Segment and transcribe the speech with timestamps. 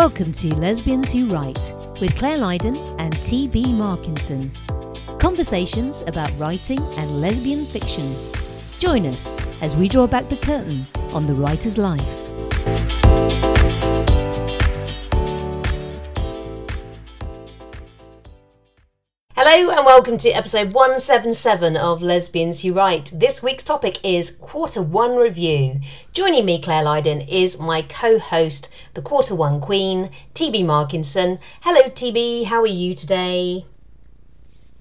[0.00, 3.64] Welcome to Lesbians Who Write with Clare Lydon and T.B.
[3.64, 4.50] Markinson.
[5.18, 8.10] Conversations about writing and lesbian fiction.
[8.78, 12.19] Join us as we draw back the curtain on the writer's life.
[19.42, 23.10] Hello and welcome to episode 177 of Lesbians Who Write.
[23.14, 25.80] This week's topic is Quarter One Review.
[26.12, 31.38] Joining me, Clare Lydon, is my co host, the Quarter One Queen, TB Markinson.
[31.62, 33.64] Hello, TB, how are you today?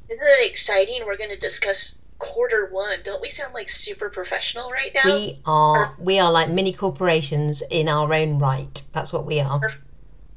[0.10, 1.06] Isn't it exciting?
[1.06, 3.00] We're going to discuss quarter one.
[3.02, 5.06] Don't we sound like super professional right now?
[5.06, 8.84] We are we are like mini corporations in our own right.
[8.92, 9.62] That's what we are.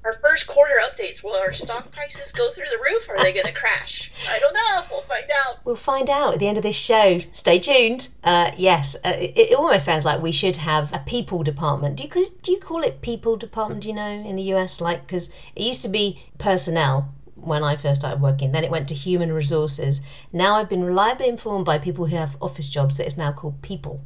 [0.04, 1.22] Our first quarter updates.
[1.22, 4.10] Will our stock prices go through the roof or are they going to crash?
[4.28, 4.84] I don't know.
[4.90, 5.64] We'll find out.
[5.64, 7.20] We'll find out at the end of this show.
[7.32, 8.08] Stay tuned.
[8.24, 11.96] Uh, yes, uh, it, it almost sounds like we should have a people department.
[11.96, 13.82] Do you do you call it people department?
[13.82, 17.76] Do you know in the US like because it used to be personnel when I
[17.76, 18.52] first started working.
[18.52, 20.00] Then it went to human resources.
[20.32, 23.62] Now I've been reliably informed by people who have office jobs that it's now called
[23.62, 24.00] people.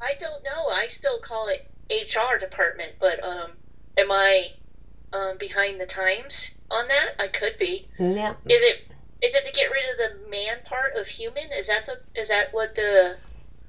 [0.00, 0.68] I don't know.
[0.68, 3.52] I still call it HR department, but um,
[3.98, 4.52] am I
[5.12, 7.14] um, behind the times on that?
[7.18, 7.88] I could be.
[7.98, 8.34] Yeah.
[8.48, 8.84] Is it
[9.20, 11.50] is it to get rid of the man part of human?
[11.56, 13.16] Is that the is that what the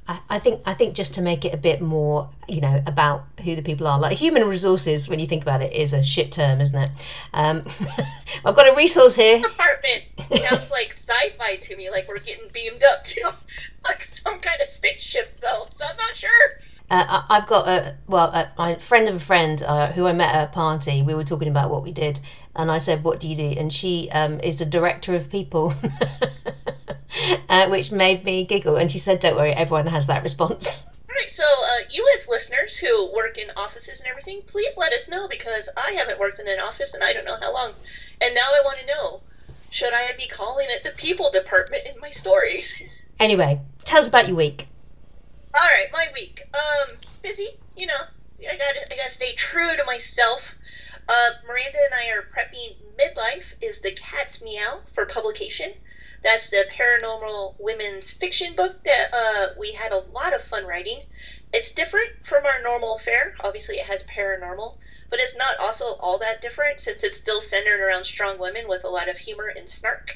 [0.10, 3.26] I, I think I think just to make it a bit more, you know, about
[3.44, 4.00] who the people are.
[4.00, 6.90] Like human resources, when you think about it, is a shit term, isn't it?
[7.32, 7.64] Um,
[8.46, 9.40] I've got a resource here.
[9.40, 10.04] department
[10.50, 11.92] sounds like sci-fi to me?
[11.92, 13.36] Like we're getting beamed up to
[13.84, 15.68] like some kind of spaceship, though.
[15.72, 16.60] So I'm not sure.
[16.92, 20.14] Uh, I- I've got a well, a, a friend of a friend uh, who I
[20.14, 21.02] met at a party.
[21.04, 22.20] We were talking about what we did,
[22.56, 25.74] and I said, "What do you do?" And she um, is the director of people,
[27.50, 28.76] uh, which made me giggle.
[28.78, 32.28] And she said, "Don't worry, everyone has that response." All right, so uh, you as
[32.30, 36.40] listeners who work in offices and everything, please let us know because I haven't worked
[36.40, 37.74] in an office and I don't know how long.
[38.22, 39.22] And now I want to know,
[39.70, 42.82] should I be calling it the people department in my stories?
[43.20, 44.69] Anyway, tell us about your week.
[45.54, 46.42] All right, my week.
[46.54, 47.48] Um, busy.
[47.76, 48.02] You know,
[48.50, 50.56] I got I got to stay true to myself.
[51.08, 55.72] Uh, Miranda and I are prepping Midlife is the Cat's Meow for publication.
[56.24, 61.00] That's the paranormal women's fiction book that uh, we had a lot of fun writing.
[61.54, 63.34] It's different from our normal fare.
[63.44, 64.78] Obviously, it has paranormal,
[65.10, 68.84] but it's not also all that different since it's still centered around strong women with
[68.84, 70.16] a lot of humor and snark.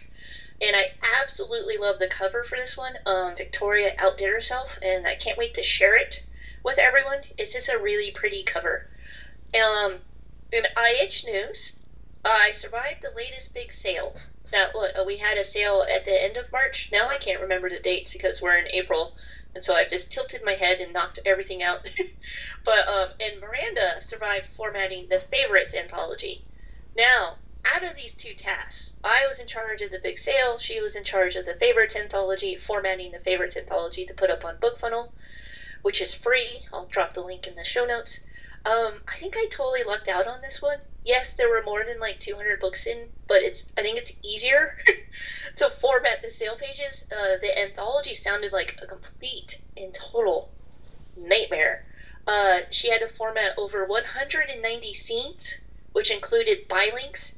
[0.63, 2.93] And I absolutely love the cover for this one.
[3.05, 6.23] Um, Victoria outdid herself, and I can't wait to share it
[6.63, 7.19] with everyone.
[7.37, 8.87] It's just a really pretty cover.
[9.53, 9.99] Um,
[10.53, 11.77] in IH news,
[12.23, 14.15] I survived the latest big sale.
[14.51, 16.89] That uh, we had a sale at the end of March.
[16.93, 19.17] Now I can't remember the dates because we're in April,
[19.53, 21.91] and so I've just tilted my head and knocked everything out.
[22.63, 26.45] but um, and Miranda survived formatting the favorites anthology.
[26.95, 30.57] Now out of these two tasks, I was in charge of the big sale.
[30.57, 34.43] She was in charge of the favorites anthology, formatting the favorites anthology to put up
[34.45, 35.11] on BookFunnel,
[35.81, 36.65] which is free.
[36.73, 38.19] I'll drop the link in the show notes.
[38.65, 40.79] Um, I think I totally lucked out on this one.
[41.03, 44.77] Yes, there were more than like 200 books in, but it's I think it's easier
[45.57, 47.05] to format the sale pages.
[47.11, 50.49] Uh, the anthology sounded like a complete and total
[51.17, 51.85] nightmare.
[52.25, 55.59] Uh, she had to format over 190 scenes,
[55.91, 57.35] which included bylinks,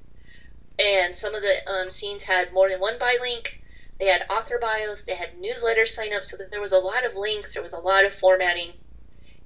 [0.79, 3.59] and some of the um, scenes had more than one bylink.
[3.99, 7.15] They had author bios, they had newsletter signups, so that there was a lot of
[7.15, 8.73] links, there was a lot of formatting.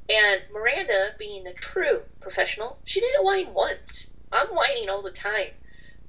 [0.10, 4.10] And Miranda, being the true professional, she didn't whine once.
[4.32, 5.52] I'm whining all the time.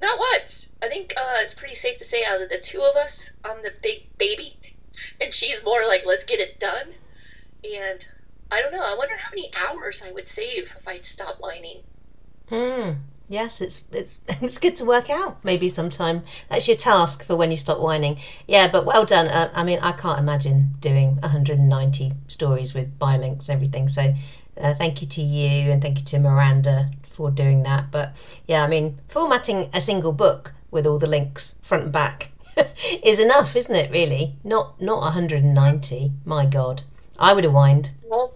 [0.01, 0.69] Not once.
[0.81, 3.63] I think uh, it's pretty safe to say out of the two of us, I'm
[3.63, 4.57] the big baby,
[5.21, 6.95] and she's more like, let's get it done.
[7.63, 8.07] And
[8.51, 11.83] I don't know, I wonder how many hours I would save if I'd stop whining.
[12.49, 12.93] Hmm.
[13.31, 15.43] Yes, it's it's it's good to work out.
[15.45, 18.19] Maybe sometime that's your task for when you stop whining.
[18.49, 19.29] Yeah, but well done.
[19.29, 23.87] Uh, I mean, I can't imagine doing 190 stories with bylinks and everything.
[23.87, 24.15] So,
[24.61, 27.93] uh, thank you to you and thank you to Miranda for doing that.
[27.93, 28.15] But
[28.49, 32.33] yeah, I mean, formatting a single book with all the links front and back
[33.05, 33.93] is enough, isn't it?
[33.93, 36.11] Really, not not 190.
[36.25, 36.83] My God,
[37.17, 37.93] I would have whined.
[38.11, 38.35] Well,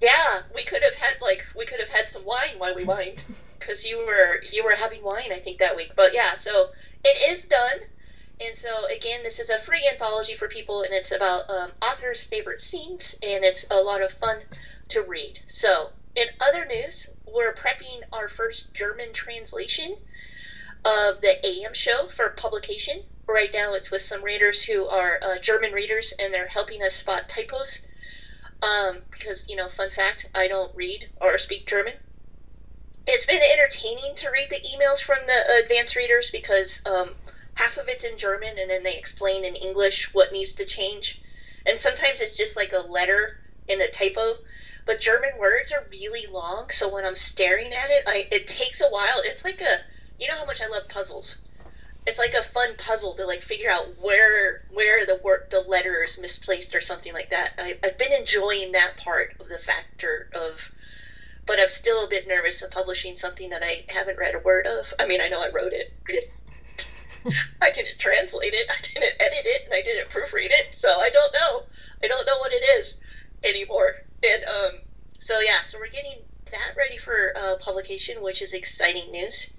[0.00, 3.24] yeah, we could have had like we could have had some wine while we whined
[3.68, 5.92] because you were you were having wine I think that week.
[5.94, 6.68] But yeah, so
[7.04, 7.80] it is done.
[8.40, 12.24] And so again, this is a free anthology for people, and it's about um, authors'
[12.24, 14.38] favorite scenes, and it's a lot of fun
[14.88, 15.40] to read.
[15.46, 19.96] So in other news, we're prepping our first German translation
[20.84, 23.02] of the AM show for publication.
[23.26, 26.94] Right now, it's with some readers who are uh, German readers, and they're helping us
[26.94, 27.84] spot typos.
[28.62, 31.94] Um, because you know, fun fact, I don't read or speak German,
[33.08, 37.08] it's been entertaining to read the emails from the advanced readers because um,
[37.54, 41.22] half of it's in German and then they explain in English what needs to change.
[41.64, 44.36] And sometimes it's just like a letter in a typo.
[44.84, 48.80] But German words are really long, so when I'm staring at it, I it takes
[48.80, 49.20] a while.
[49.24, 49.80] It's like a
[50.18, 51.36] you know how much I love puzzles.
[52.06, 56.02] It's like a fun puzzle to like figure out where where the word the letter
[56.02, 57.52] is misplaced or something like that.
[57.58, 60.70] I, I've been enjoying that part of the factor of
[61.48, 64.66] but I'm still a bit nervous of publishing something that I haven't read a word
[64.66, 64.92] of.
[65.00, 65.92] I mean, I know I wrote it.
[67.60, 71.10] I didn't translate it, I didn't edit it, and I didn't proofread it, so I
[71.10, 71.62] don't know.
[72.04, 73.00] I don't know what it is
[73.42, 73.94] anymore.
[74.22, 74.80] And um,
[75.18, 76.18] so yeah, so we're getting
[76.52, 79.50] that ready for uh, publication, which is exciting news.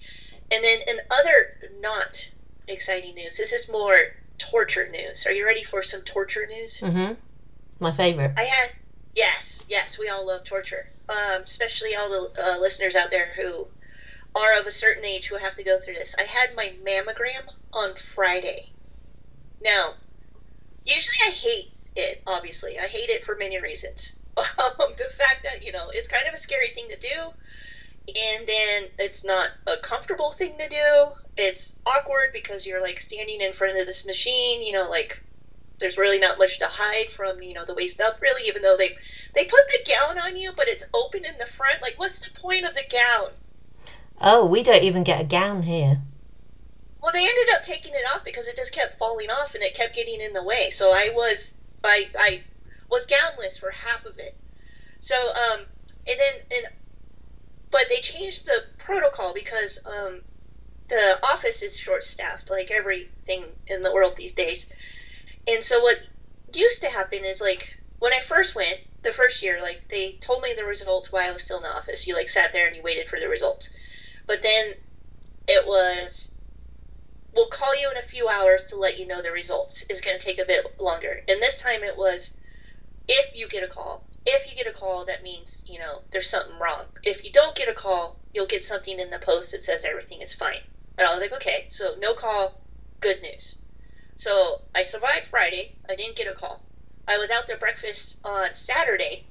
[0.51, 2.29] And then in other not
[2.67, 3.97] exciting news, this is more
[4.37, 5.25] torture news.
[5.25, 6.81] Are you ready for some torture news?
[6.81, 7.13] Mm-hmm.
[7.79, 8.33] My favorite.
[8.37, 8.71] I had
[9.15, 13.67] yes, yes, we all love torture, um, especially all the uh, listeners out there who
[14.35, 16.15] are of a certain age who have to go through this.
[16.17, 18.71] I had my mammogram on Friday.
[19.61, 19.93] Now,
[20.83, 22.79] usually I hate it, obviously.
[22.79, 24.13] I hate it for many reasons.
[24.39, 27.31] Um, the fact that, you know, it's kind of a scary thing to do,
[28.07, 31.07] and then it's not a comfortable thing to do.
[31.35, 35.21] It's awkward because you're like standing in front of this machine, you know, like
[35.79, 38.77] there's really not much to hide from, you know, the waist up really, even though
[38.77, 38.95] they
[39.33, 41.81] they put the gown on you, but it's open in the front.
[41.81, 43.31] Like what's the point of the gown?
[44.21, 46.01] Oh, we don't even get a gown here.
[47.01, 49.73] Well, they ended up taking it off because it just kept falling off and it
[49.73, 50.69] kept getting in the way.
[50.69, 52.43] So I was I I
[52.89, 54.35] was gownless for half of it.
[54.99, 55.61] So um
[56.07, 56.67] and then and
[57.71, 60.21] but they changed the protocol because um
[60.89, 64.67] the office is short staffed like everything in the world these days.
[65.49, 65.99] And so what
[66.53, 70.43] used to happen is like when I first went the first year, like they told
[70.43, 72.07] me the results while I was still in the office.
[72.07, 73.69] You like sat there and you waited for the results.
[74.27, 74.73] But then
[75.47, 76.31] it was,
[77.33, 79.83] we'll call you in a few hours to let you know the results.
[79.89, 81.21] Is going to take a bit longer.
[81.27, 82.35] And this time it was,
[83.07, 86.29] if you get a call, if you get a call, that means, you know, there's
[86.29, 86.83] something wrong.
[87.03, 90.21] If you don't get a call, you'll get something in the post that says everything
[90.21, 90.61] is fine.
[90.97, 92.61] And I was like, okay, so no call,
[92.99, 93.55] good news.
[94.19, 95.71] So I survived Friday.
[95.89, 96.61] I didn't get a call.
[97.07, 99.23] I was out to breakfast on Saturday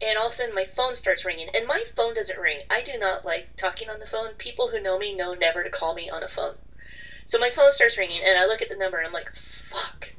[0.00, 1.48] and all of a sudden my phone starts ringing.
[1.52, 2.60] And my phone doesn't ring.
[2.70, 4.34] I do not like talking on the phone.
[4.34, 6.54] People who know me know never to call me on a phone.
[7.24, 9.32] So my phone starts ringing and i look at the number and i'm like
[9.68, 10.12] fuck.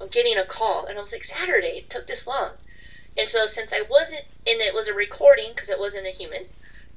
[0.00, 0.86] I'm getting a call.
[0.86, 1.78] And i was like saturday?
[1.78, 2.50] It took this long.
[3.18, 6.44] And so since i wasn't and it was a recording because it wasn't a human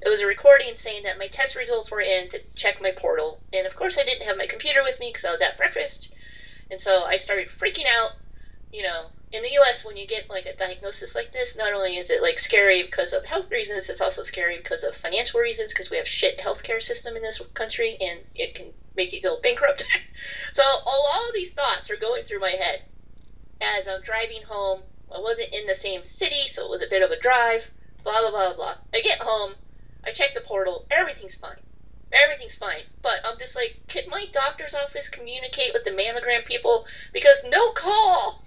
[0.06, 3.40] it was a recording saying that my test results were in to check my portal
[3.52, 6.14] and of course i didn't have my computer with me because i was at breakfast
[6.72, 8.12] and so i started freaking out
[8.72, 11.98] you know in the US, when you get like a diagnosis like this, not only
[11.98, 15.74] is it like scary because of health reasons, it's also scary because of financial reasons
[15.74, 19.42] because we have shit healthcare system in this country and it can make you go
[19.42, 19.86] bankrupt.
[20.54, 22.84] so all, all these thoughts are going through my head
[23.60, 24.82] as I'm driving home.
[25.12, 27.68] I wasn't in the same city, so it was a bit of a drive.
[28.04, 28.76] Blah blah blah blah.
[28.94, 29.56] I get home,
[30.06, 31.60] I checked the portal, everything's fine.
[32.12, 32.84] Everything's fine.
[33.02, 36.86] But I'm just like, could my doctor's office communicate with the mammogram people?
[37.12, 38.44] Because no call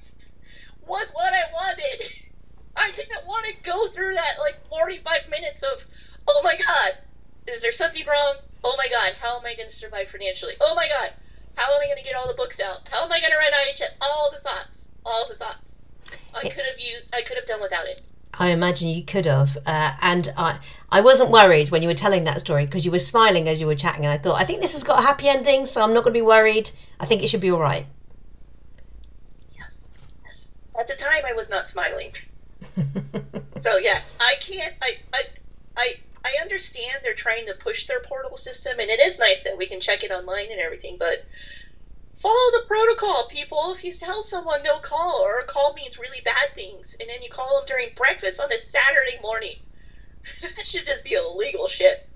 [0.87, 2.13] was what I wanted.
[2.77, 5.85] I didn't want to go through that like 45 minutes of,
[6.29, 6.99] oh my god,
[7.49, 8.37] is there something wrong?
[8.63, 10.55] Oh my god, how am I going to survive financially?
[10.61, 11.13] Oh my god,
[11.55, 12.87] how am I going to get all the books out?
[12.91, 13.97] How am I going to write IHS?
[14.01, 15.81] All the thoughts, all the thoughts.
[16.35, 18.03] I could have used, I could have done without it.
[18.39, 20.59] I imagine you could have, uh, and I
[20.91, 23.67] I wasn't worried when you were telling that story because you were smiling as you
[23.67, 25.95] were chatting, and I thought I think this has got a happy ending, so I'm
[25.95, 26.71] not going to be worried.
[27.01, 27.87] I think it should be all right.
[29.57, 29.81] Yes.
[30.25, 30.49] yes.
[30.79, 32.13] At the time, I was not smiling.
[33.57, 34.75] so yes, I can't.
[34.83, 35.23] I, I
[35.77, 39.57] I I understand they're trying to push their portal system, and it is nice that
[39.57, 40.97] we can check it online and everything.
[40.99, 41.25] But
[43.37, 43.75] people.
[43.77, 47.23] If you tell someone no call, or a call means really bad things, and then
[47.23, 49.57] you call them during breakfast on a Saturday morning,
[50.43, 52.09] that should just be illegal shit.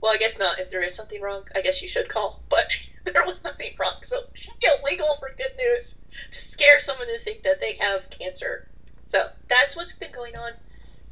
[0.00, 0.58] Well, I guess not.
[0.58, 2.42] If there is something wrong, I guess you should call.
[2.50, 5.98] But there was nothing wrong, so it should be illegal for good news
[6.30, 8.66] to scare someone to think that they have cancer.
[9.06, 10.52] So that's what's been going on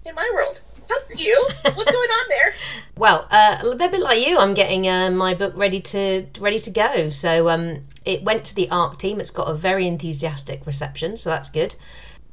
[0.06, 0.60] in my world.
[0.88, 1.48] How you?
[1.62, 2.54] What's going on there?
[2.96, 6.70] Well, uh, a bit like you, I'm getting uh, my book ready to ready to
[6.70, 7.10] go.
[7.10, 9.20] So um, it went to the ARC team.
[9.20, 11.74] It's got a very enthusiastic reception, so that's good.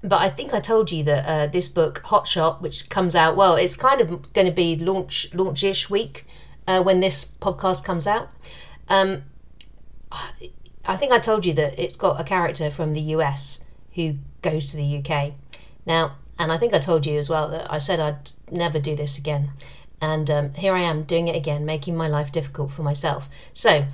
[0.01, 3.55] But I think I told you that uh, this book, Hotshot, which comes out well,
[3.55, 6.25] it's kind of going to be launch launch-ish week
[6.67, 8.29] uh, when this podcast comes out.
[8.87, 9.23] Um,
[10.85, 13.63] I think I told you that it's got a character from the US
[13.95, 15.33] who goes to the UK.
[15.85, 18.95] Now, and I think I told you as well that I said I'd never do
[18.95, 19.49] this again.
[20.01, 23.27] And um, here I am doing it again, making my life difficult for myself.
[23.53, 23.85] So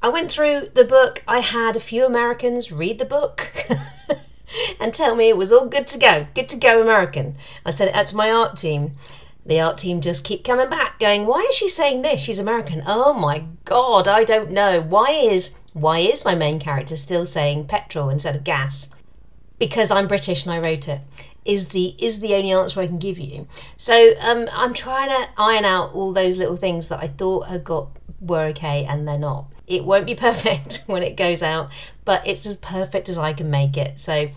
[0.00, 1.24] I went through the book.
[1.26, 3.52] I had a few Americans read the book.
[4.80, 6.26] and tell me it was all good to go.
[6.34, 7.34] Good to go, American.
[7.66, 8.92] I said it out to my ARC team.
[9.44, 12.20] The ARC team just keep coming back, going, "Why is she saying this?
[12.20, 14.80] She's American." Oh my God, I don't know.
[14.80, 18.88] Why is why is my main character still saying petrol instead of gas?
[19.58, 21.00] Because I'm British and I wrote it.
[21.44, 23.48] Is the is the only answer I can give you.
[23.76, 27.64] So um, I'm trying to iron out all those little things that I thought had
[27.64, 27.88] got
[28.20, 29.46] were okay and they're not.
[29.68, 31.70] It won't be perfect when it goes out,
[32.04, 34.00] but it's as perfect as I can make it.
[34.00, 34.28] So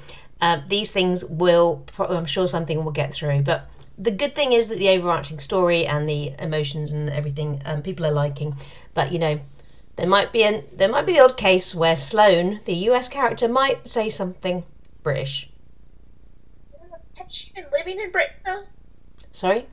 [0.42, 3.42] uh, these things will, I'm sure something will get through.
[3.42, 7.82] But the good thing is that the overarching story and the emotions and everything um,
[7.82, 8.56] people are liking.
[8.94, 9.40] But you know,
[9.96, 13.08] there might be an there might be the odd case where Sloane, the U.S.
[13.08, 14.64] character, might say something
[15.04, 15.50] British.
[17.16, 18.64] Has she been living in Britain though?
[19.32, 19.68] Sorry.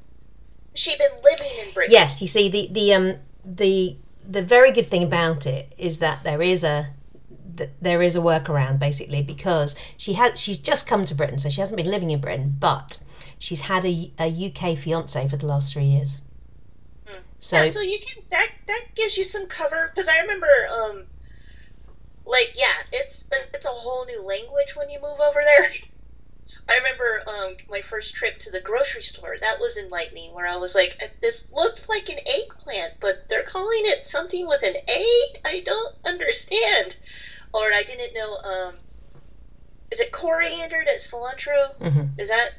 [0.73, 1.93] Has she been living in Britain?
[1.93, 3.97] Yes, you see the the um the
[4.29, 6.91] the very good thing about it is that there is a
[7.81, 11.61] there is a workaround basically because she had she's just come to Britain, so she
[11.61, 12.99] hasn't been living in Britain, but
[13.39, 16.21] she's had a, a UK fiance for the last three years.
[17.41, 21.05] So, yeah, so you can that that gives you some cover because I remember um
[22.27, 25.71] like yeah it's it's a whole new language when you move over there.
[26.69, 29.37] I remember um my first trip to the grocery store.
[29.41, 33.83] That was enlightening where I was like this looks like an eggplant but they're calling
[33.85, 35.05] it something with an A?
[35.45, 36.97] I don't understand.
[37.55, 38.75] Or I didn't know um
[39.91, 41.75] is it coriander that's cilantro?
[41.81, 42.21] Mhm.
[42.21, 42.51] is that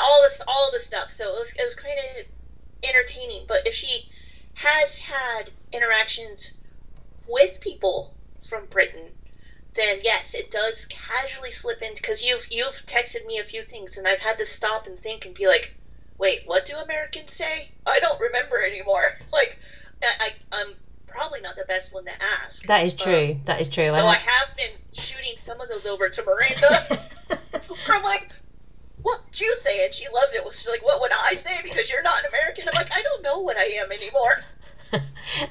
[0.00, 1.12] all this all the stuff.
[1.14, 2.26] So it was it was kind of
[2.88, 3.44] entertaining.
[3.48, 4.06] But if she
[4.54, 6.52] has had interactions
[7.26, 8.14] with people
[8.48, 9.08] from Britain,
[9.74, 13.96] then yes, it does casually slip in because you've you've texted me a few things
[13.98, 15.76] and I've had to stop and think and be like,
[16.18, 17.70] wait, what do Americans say?
[17.86, 19.02] I don't remember anymore.
[19.32, 19.58] Like,
[20.02, 20.74] I, I I'm
[21.06, 22.10] probably not the best one to
[22.42, 22.64] ask.
[22.66, 23.40] that is um, true.
[23.44, 23.88] that is true.
[23.90, 26.98] So I I have been shooting some of those over to Miranda.
[27.28, 27.38] where
[27.96, 28.28] I'm like,
[29.02, 29.84] what would you say?
[29.84, 30.42] And she loves it.
[30.52, 31.58] She's like, what would I say?
[31.62, 32.68] Because you're not an American.
[32.68, 34.40] I'm like, I don't know what I am anymore.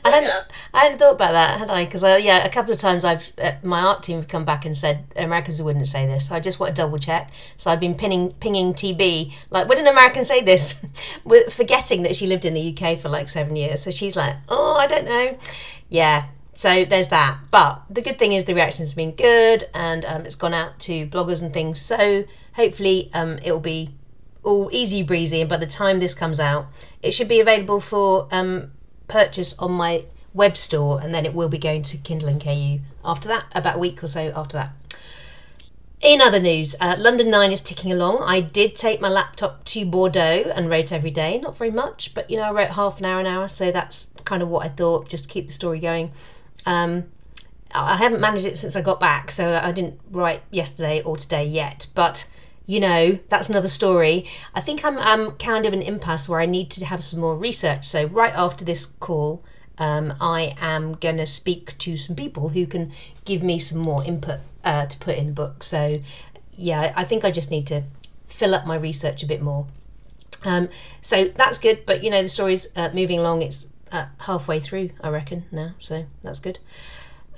[0.03, 0.43] I hadn't, Yeah.
[0.73, 1.85] I hadn't thought about that, had I?
[1.85, 4.77] Because yeah, a couple of times I've uh, my ARC team have come back and
[4.77, 6.27] said Americans wouldn't say this.
[6.27, 7.31] So I just want to double check.
[7.57, 10.75] So I've been pinning, pinging TB like, would an American say this?
[11.23, 13.81] With forgetting that she lived in the UK for like seven years.
[13.81, 15.37] So she's like, oh, I don't know.
[15.89, 16.25] Yeah.
[16.53, 17.37] So there's that.
[17.51, 21.07] But the good thing is the reaction's been good and um, it's gone out to
[21.07, 21.79] bloggers and things.
[21.81, 23.91] So hopefully um, it'll be
[24.43, 25.41] all easy breezy.
[25.41, 26.67] And by the time this comes out,
[27.01, 28.71] it should be available for um,
[29.09, 32.79] purchase on my web store, and then it will be going to Kindle and KU
[33.03, 34.71] after that, about a week or so after that.
[36.01, 38.23] In other news, uh, London 9 is ticking along.
[38.23, 41.39] I did take my laptop to Bordeaux and wrote every day.
[41.39, 44.09] Not very much, but you know, I wrote half an hour, an hour, so that's
[44.23, 46.11] kind of what I thought, just to keep the story going.
[46.65, 47.05] Um,
[47.75, 51.45] I haven't managed it since I got back, so I didn't write yesterday or today
[51.45, 51.87] yet.
[51.95, 52.27] But
[52.69, 54.27] you know, that's another story.
[54.53, 57.35] I think I'm, I'm kind of an impasse where I need to have some more
[57.35, 57.83] research.
[57.83, 59.43] So right after this call,
[59.79, 62.91] um, I am going to speak to some people who can
[63.25, 65.63] give me some more input uh, to put in the book.
[65.63, 65.95] So
[66.51, 67.85] yeah, I think I just need to
[68.27, 69.65] fill up my research a bit more.
[70.45, 70.69] Um,
[71.01, 73.41] so that's good, but you know, the story's uh, moving along.
[73.41, 76.59] It's uh, halfway through, I reckon now, so that's good.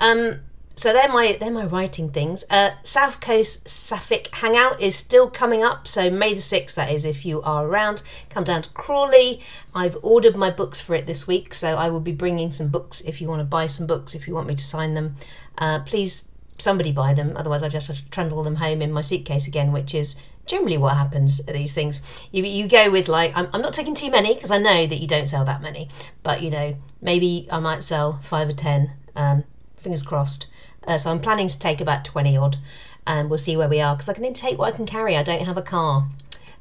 [0.02, 0.42] Um,
[0.75, 2.44] so they're my they're my writing things.
[2.50, 5.88] Uh, South Coast Sapphic Hangout is still coming up.
[5.88, 9.42] So May the sixth, that is, if you are around, come down to Crawley.
[9.75, 13.01] I've ordered my books for it this week, so I will be bringing some books
[13.01, 14.16] if you want to buy some books.
[14.16, 15.16] If you want me to sign them,
[15.58, 17.34] uh, please somebody buy them.
[17.36, 20.78] Otherwise, I just have to trundle them home in my suitcase again, which is generally
[20.78, 22.01] what happens at these things.
[22.32, 25.00] You you go with like I'm, I'm not taking too many because I know that
[25.00, 25.90] you don't sell that many,
[26.24, 28.92] but you know maybe I might sell five or ten.
[29.16, 29.44] Um,
[29.78, 30.48] fingers crossed.
[30.86, 32.58] Uh, so I'm planning to take about 20 odd
[33.06, 35.16] and we'll see where we are because I can only take what I can carry.
[35.16, 36.08] I don't have a car.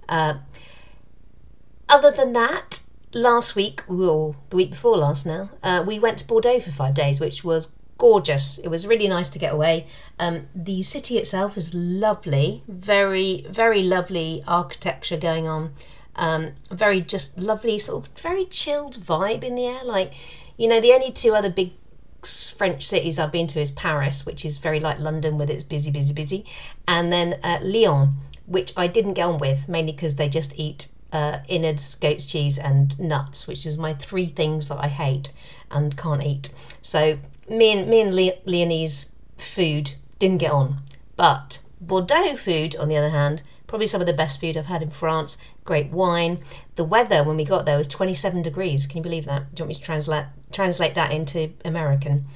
[0.09, 0.35] Uh,
[1.89, 2.81] other than that,
[3.13, 6.95] last week, or the week before last now, uh, we went to Bordeaux for five
[6.95, 8.59] days, which was gorgeous.
[8.59, 9.87] It was really nice to get away.
[10.19, 15.75] Um, the city itself is lovely, very, very lovely architecture going on.
[16.17, 19.85] Um, very just lovely, sort of very chilled vibe in the air.
[19.85, 20.15] Like,
[20.57, 21.73] you know, the only two other big
[22.25, 25.91] French cities I've been to is Paris, which is very like London with its busy,
[25.91, 26.45] busy, busy,
[26.87, 28.15] and then uh, Lyon,
[28.47, 32.59] which I didn't get on with mainly because they just eat uh, innards, goat's cheese,
[32.59, 35.33] and nuts, which is my three things that I hate
[35.71, 36.53] and can't eat.
[36.83, 40.83] So me and me and Lyonnaise food didn't get on,
[41.17, 44.83] but Bordeaux food, on the other hand, Probably some of the best food I've had
[44.83, 45.39] in France.
[45.65, 46.41] Great wine.
[46.75, 48.85] The weather when we got there was 27 degrees.
[48.85, 49.55] Can you believe that?
[49.55, 52.27] Do you want me to translate translate that into American?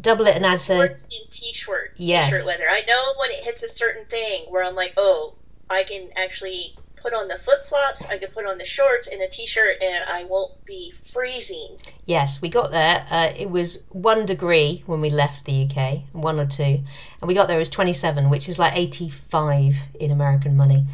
[0.00, 1.94] Double it and add the Shorts and t-shirt.
[1.96, 2.32] Yes.
[2.32, 2.68] T-shirt weather.
[2.68, 5.34] I know when it hits a certain thing where I'm like, oh,
[5.70, 8.04] I can actually put on the flip flops.
[8.06, 11.76] I can put on the shorts and a t-shirt, and I won't be freezing.
[12.04, 13.06] Yes, we got there.
[13.08, 16.62] Uh, it was one degree when we left the UK, one or two,
[17.20, 20.84] and we got there it was 27, which is like 85 in American money.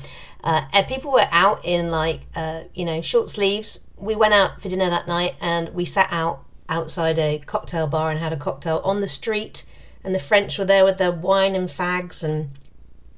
[0.45, 3.81] Uh, and people were out in like uh, you know short sleeves.
[3.97, 8.11] We went out for dinner that night, and we sat out outside a cocktail bar
[8.11, 9.65] and had a cocktail on the street.
[10.03, 12.51] And the French were there with their wine and fags, and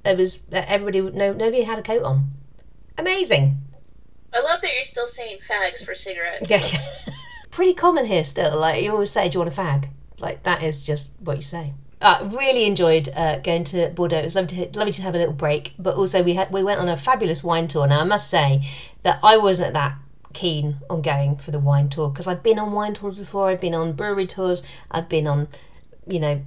[0.05, 1.01] it was uh, everybody.
[1.01, 2.31] No, nobody had a coat on.
[2.99, 3.57] Amazing.
[4.35, 6.51] I love that you're still saying fags for cigarettes.
[6.51, 7.15] Yeah, yeah.
[7.51, 8.59] Pretty common here still.
[8.59, 11.43] Like you always say, "Do you want a fag?" Like that is just what you
[11.43, 11.73] say.
[12.03, 14.19] Uh, really enjoyed uh, going to Bordeaux.
[14.19, 16.63] It was lovely to lovely to have a little break, but also we had we
[16.63, 17.87] went on a fabulous wine tour.
[17.87, 18.69] Now I must say
[19.05, 19.97] that I wasn't that
[20.35, 23.49] keen on going for the wine tour because I've been on wine tours before.
[23.49, 24.63] I've been on brewery tours.
[24.91, 25.49] I've been on,
[26.07, 26.43] you know,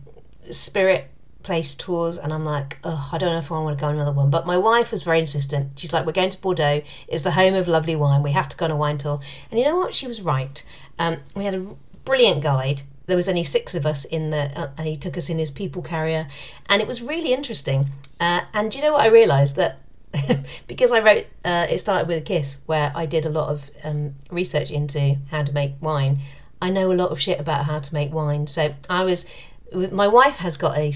[0.51, 1.09] spirit
[1.43, 3.95] place tours and I'm like, oh, I don't know if I want to go on
[3.95, 4.29] another one.
[4.29, 5.79] But my wife was very insistent.
[5.79, 6.81] She's like, we're going to Bordeaux.
[7.07, 8.21] It's the home of lovely wine.
[8.21, 9.19] We have to go on a wine tour.
[9.49, 9.95] And you know what?
[9.95, 10.61] She was right.
[10.99, 11.65] Um, we had a
[12.03, 12.81] brilliant guide.
[13.05, 15.49] There was only six of us in the, uh, and he took us in his
[15.49, 16.27] people carrier,
[16.67, 17.89] and it was really interesting.
[18.19, 19.79] Uh, and you know what I realised that
[20.67, 23.69] because I wrote, uh, it started with a kiss, where I did a lot of
[23.83, 26.19] um, research into how to make wine.
[26.61, 29.25] I know a lot of shit about how to make wine, so I was
[29.73, 30.93] my wife has got a,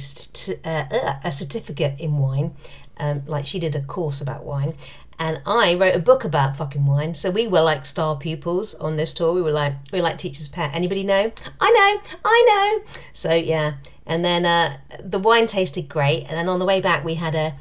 [0.63, 2.55] uh, a certificate in wine,
[2.97, 4.75] um, like she did a course about wine,
[5.19, 7.13] and I wrote a book about fucking wine.
[7.13, 9.33] So we were like star pupils on this tour.
[9.33, 10.71] We were like we were like teachers' pet.
[10.73, 11.31] Anybody know?
[11.59, 11.71] I
[12.03, 12.91] know, I know.
[13.13, 13.73] So yeah,
[14.05, 17.35] and then uh, the wine tasted great, and then on the way back we had
[17.35, 17.55] a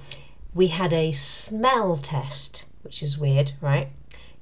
[0.54, 3.88] we had a smell test, which is weird, right?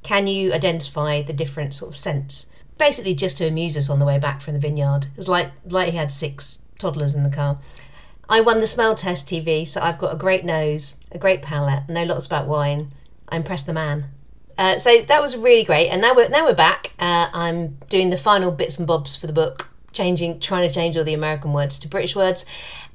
[0.02, 2.46] Can you identify the different sort of scents?
[2.78, 5.04] basically just to amuse us on the way back from the vineyard.
[5.04, 7.58] It was like like he had six toddlers in the car.
[8.28, 11.88] I won the smell test TB, so I've got a great nose, a great palate,
[11.88, 12.92] know lots about wine.
[13.28, 14.06] I impressed the man.
[14.56, 16.92] Uh, so that was really great, and now we're now we're back.
[16.98, 20.96] Uh, I'm doing the final bits and bobs for the book, changing, trying to change
[20.96, 22.44] all the American words to British words,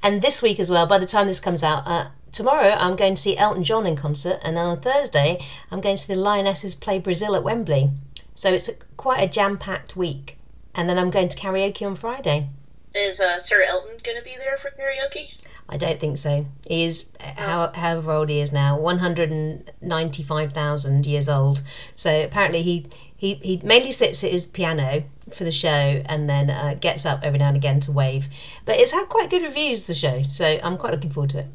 [0.02, 0.86] and this week as well.
[0.86, 3.96] By the time this comes out, uh, tomorrow I'm going to see Elton John in
[3.96, 7.90] concert, and then on Thursday I'm going to see the Lionesses play Brazil at Wembley.
[8.34, 10.36] So it's a, quite a jam packed week.
[10.74, 12.48] And then I'm going to karaoke on Friday.
[12.94, 15.34] Is uh, Sir Elton going to be there for karaoke?
[15.68, 16.46] I don't think so.
[16.68, 21.62] He is, how, however old he is now, 195,000 years old.
[21.96, 26.50] So apparently he, he, he mainly sits at his piano for the show and then
[26.50, 28.28] uh, gets up every now and again to wave.
[28.66, 30.22] But it's had quite good reviews, the show.
[30.28, 31.46] So I'm quite looking forward to it.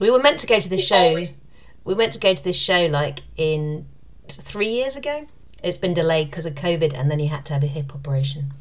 [0.00, 0.96] We were meant to go to this show.
[0.96, 1.40] Always.
[1.84, 3.86] We went to go to this show like in
[4.28, 5.26] three years ago.
[5.62, 8.52] It's been delayed because of COVID, and then he had to have a hip operation.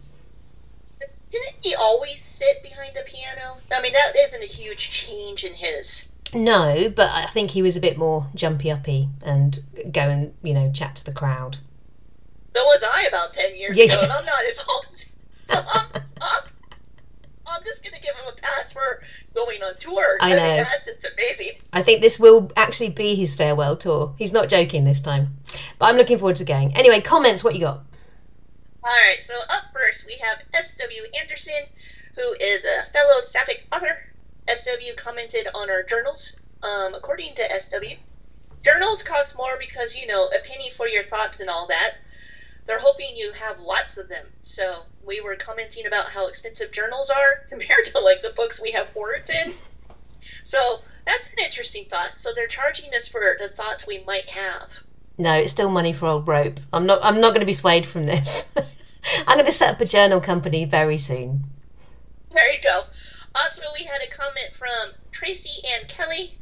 [1.31, 3.57] Didn't he always sit behind a piano?
[3.73, 6.07] I mean, that isn't a huge change in his.
[6.33, 9.59] No, but I think he was a bit more jumpy uppy and
[9.91, 11.57] go and you know chat to the crowd.
[12.55, 15.05] So was I about 10 years Yeah, ago, and I'm not as old.
[15.45, 16.43] So I'm, I'm, I'm
[17.71, 19.01] just going to give him a pass for
[19.33, 20.17] going on tour.
[20.19, 20.57] I know.
[20.57, 21.53] that's it's amazing.
[21.71, 24.13] I think this will actually be his farewell tour.
[24.17, 25.37] He's not joking this time,
[25.79, 26.75] but I'm looking forward to going.
[26.75, 27.43] Anyway, comments.
[27.43, 27.81] What you got?
[28.83, 31.03] All right, so up first we have S.W.
[31.21, 31.63] Anderson,
[32.15, 33.97] who is a fellow sapphic author.
[34.47, 34.93] S.W.
[34.97, 36.35] commented on our journals.
[36.63, 37.95] Um, according to S.W.,
[38.63, 41.95] journals cost more because, you know, a penny for your thoughts and all that.
[42.67, 44.25] They're hoping you have lots of them.
[44.43, 48.71] So we were commenting about how expensive journals are compared to, like, the books we
[48.71, 49.53] have words in.
[50.43, 52.19] So that's an interesting thought.
[52.19, 54.69] So they're charging us for the thoughts we might have.
[55.17, 56.59] No, it's still money for old rope.
[56.73, 56.99] I'm not.
[57.03, 58.51] I'm not going to be swayed from this.
[59.27, 61.41] I'm going to set up a journal company very soon.
[62.31, 62.83] There you go.
[63.35, 66.37] Also, we had a comment from Tracy and Kelly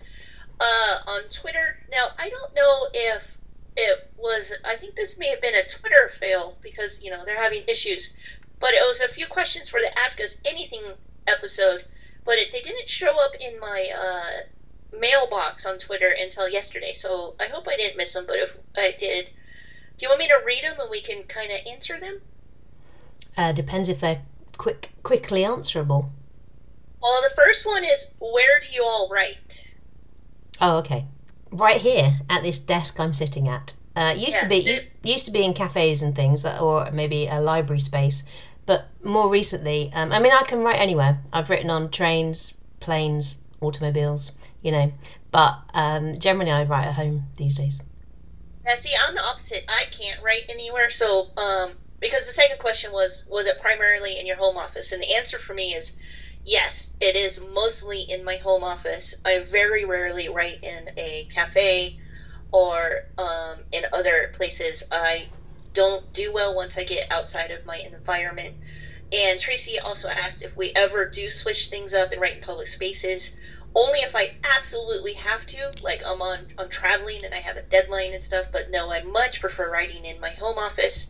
[0.60, 1.80] uh, on Twitter.
[1.92, 3.38] Now, I don't know if
[3.80, 7.42] it was, I think this may have been a Twitter fail because, you know, they're
[7.42, 8.14] having issues.
[8.60, 10.82] But it was a few questions for the Ask Us Anything
[11.28, 11.86] episode,
[12.26, 16.92] but it, they didn't show up in my uh, mailbox on Twitter until yesterday.
[16.92, 19.30] So I hope I didn't miss them, but if I did,
[19.98, 22.22] do you want me to read them and we can kind of answer them?
[23.38, 24.22] Uh, depends if they're
[24.58, 26.12] quick, quickly answerable.
[27.02, 29.64] Well, the first one is where do you all write?
[30.60, 31.06] Oh, okay.
[31.52, 33.74] Right here at this desk I'm sitting at.
[33.96, 37.28] Uh, used to be used, used to be in cafes and things, uh, or maybe
[37.28, 38.24] a library space.
[38.66, 41.20] But more recently, um, I mean, I can write anywhere.
[41.34, 44.32] I've written on trains, planes, automobiles,
[44.62, 44.92] you know.
[45.32, 47.82] But um, generally, I write at home these days.
[48.66, 49.66] Yeah, see, I'm the opposite.
[49.68, 50.90] I can't write anywhere.
[50.92, 54.92] So, um, because the second question was, was it primarily in your home office?
[54.92, 55.96] And the answer for me is
[56.50, 59.14] yes, it is mostly in my home office.
[59.24, 61.96] I very rarely write in a cafe
[62.52, 64.84] or um, in other places.
[64.92, 65.28] I
[65.74, 68.56] don't do well once I get outside of my environment.
[69.12, 72.68] And Tracy also asked if we ever do switch things up and write in public
[72.68, 73.32] spaces.
[73.76, 77.62] Only if I absolutely have to, like I'm on I'm traveling and I have a
[77.62, 78.48] deadline and stuff.
[78.52, 81.08] But no, I much prefer writing in my home office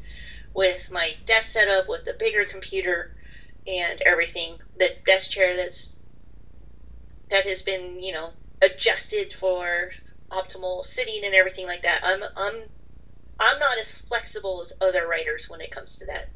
[0.53, 3.11] with my desk setup with the bigger computer
[3.67, 4.57] and everything.
[4.77, 5.93] The desk chair that's
[7.29, 9.91] that has been you know adjusted for
[10.29, 12.01] optimal sitting and everything like that.
[12.03, 12.63] I'm I'm
[13.39, 16.29] I'm not as flexible as other writers when it comes to that.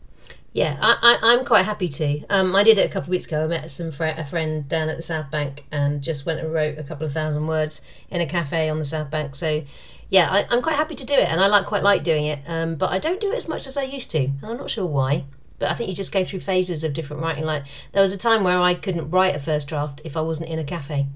[0.54, 2.24] Yeah, I, I, am quite happy to.
[2.30, 3.46] Um, I did it a couple of weeks ago.
[3.46, 6.54] I met some fr- a friend down at the South Bank and just went and
[6.54, 7.82] wrote a couple of thousand words
[8.12, 9.36] in a cafe on the South Bank.
[9.36, 9.64] So,
[10.10, 12.40] yeah, I, am quite happy to do it, and I like quite like doing it.
[12.46, 14.70] Um, but I don't do it as much as I used to, and I'm not
[14.70, 15.26] sure why.
[15.64, 17.46] But I think you just go through phases of different writing.
[17.46, 20.50] Like there was a time where I couldn't write a first draft if I wasn't
[20.50, 21.08] in a cafe.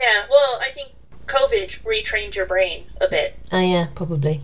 [0.00, 0.90] Yeah, well, I think
[1.26, 3.38] COVID retrained your brain a bit.
[3.52, 4.40] Oh yeah, probably.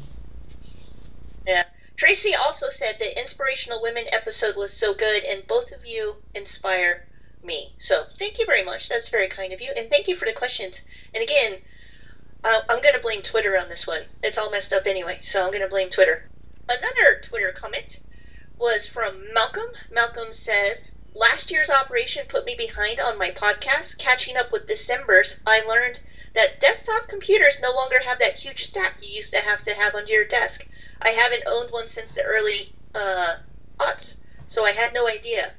[1.44, 1.64] Yeah.
[1.96, 7.04] Tracy also said the inspirational women episode was so good, and both of you inspire
[7.42, 7.72] me.
[7.78, 8.88] So thank you very much.
[8.88, 10.80] That's very kind of you, and thank you for the questions.
[11.12, 11.58] And again,
[12.44, 14.02] uh, I'm going to blame Twitter on this one.
[14.22, 16.30] It's all messed up anyway, so I'm going to blame Twitter.
[16.68, 17.98] Another Twitter comment
[18.64, 19.68] was from Malcolm.
[19.90, 23.98] Malcolm says, Last year's operation put me behind on my podcast.
[23.98, 26.00] Catching up with December's, I learned
[26.32, 29.94] that desktop computers no longer have that huge stack you used to have to have
[29.94, 30.66] under your desk.
[31.02, 33.36] I haven't owned one since the early uh,
[33.78, 35.52] aughts, so I had no idea.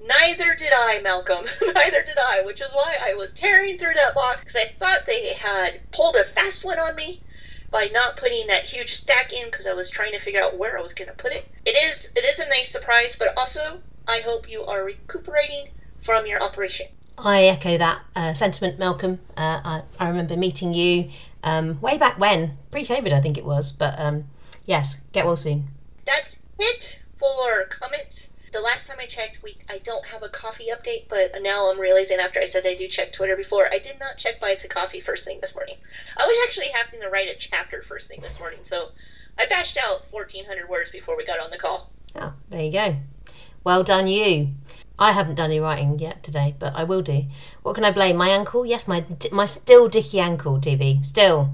[0.00, 1.46] Neither did I, Malcolm.
[1.74, 5.04] Neither did I, which is why I was tearing through that box because I thought
[5.04, 7.24] they had pulled a fast one on me
[7.70, 10.78] by not putting that huge stack in because I was trying to figure out where
[10.78, 11.50] I was going to put it.
[11.64, 15.68] It is it is a nice surprise, but also I hope you are recuperating
[16.02, 16.86] from your operation.
[17.18, 19.20] I echo that uh, sentiment, Malcolm.
[19.36, 21.10] Uh, I, I remember meeting you
[21.42, 24.24] um, way back when, pre-COVID, I think it was, but um,
[24.66, 25.64] yes, get well soon.
[26.04, 28.30] That's it for comments.
[28.56, 31.78] The last time I checked, we I don't have a coffee update, but now I'm
[31.78, 34.64] realizing after I said I do check Twitter before, I did not check Buy Us
[34.64, 35.76] a Coffee first thing this morning.
[36.16, 38.92] I was actually having to write a chapter first thing this morning, so
[39.38, 41.90] I bashed out 1,400 words before we got on the call.
[42.14, 42.96] Oh, there you go.
[43.62, 44.54] Well done, you.
[44.98, 47.26] I haven't done any writing yet today, but I will do.
[47.62, 48.16] What can I blame?
[48.16, 48.64] My ankle?
[48.64, 51.04] Yes, my my still dicky ankle, TB.
[51.04, 51.52] Still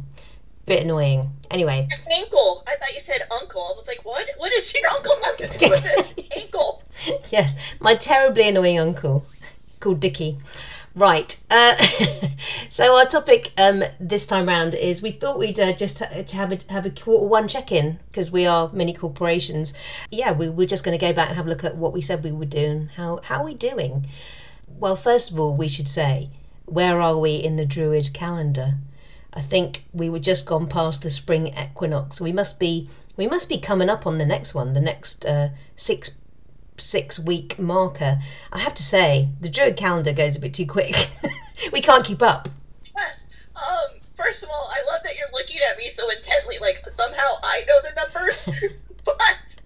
[0.66, 1.32] bit annoying.
[1.52, 1.86] Anyway.
[2.16, 2.64] Ankle.
[2.66, 3.60] I thought you said uncle.
[3.60, 4.26] I was like, what?
[4.38, 6.14] What is your uncle have to do with this?
[6.36, 6.82] ankle.
[7.30, 9.24] Yes, my terribly annoying uncle
[9.80, 10.38] called Dicky.
[10.94, 11.38] Right.
[11.50, 11.74] Uh,
[12.68, 16.58] so our topic um, this time round is we thought we'd uh, just have a,
[16.70, 19.74] have a quarter one check in because we are mini corporations.
[20.10, 22.00] Yeah, we were just going to go back and have a look at what we
[22.00, 24.06] said we would do and how how are we doing.
[24.68, 26.30] Well, first of all, we should say
[26.64, 28.74] where are we in the Druid calendar?
[29.34, 32.20] I think we were just gone past the spring equinox.
[32.20, 35.50] We must be we must be coming up on the next one, the next uh,
[35.76, 36.12] six
[36.76, 38.18] six week marker.
[38.52, 41.10] I have to say, the Druid calendar goes a bit too quick.
[41.72, 42.48] we can't keep up.
[42.96, 43.26] Yes.
[43.56, 43.98] Um.
[44.16, 47.64] First of all, I love that you're looking at me so intently, like somehow I
[47.66, 48.48] know the numbers.
[49.04, 49.56] but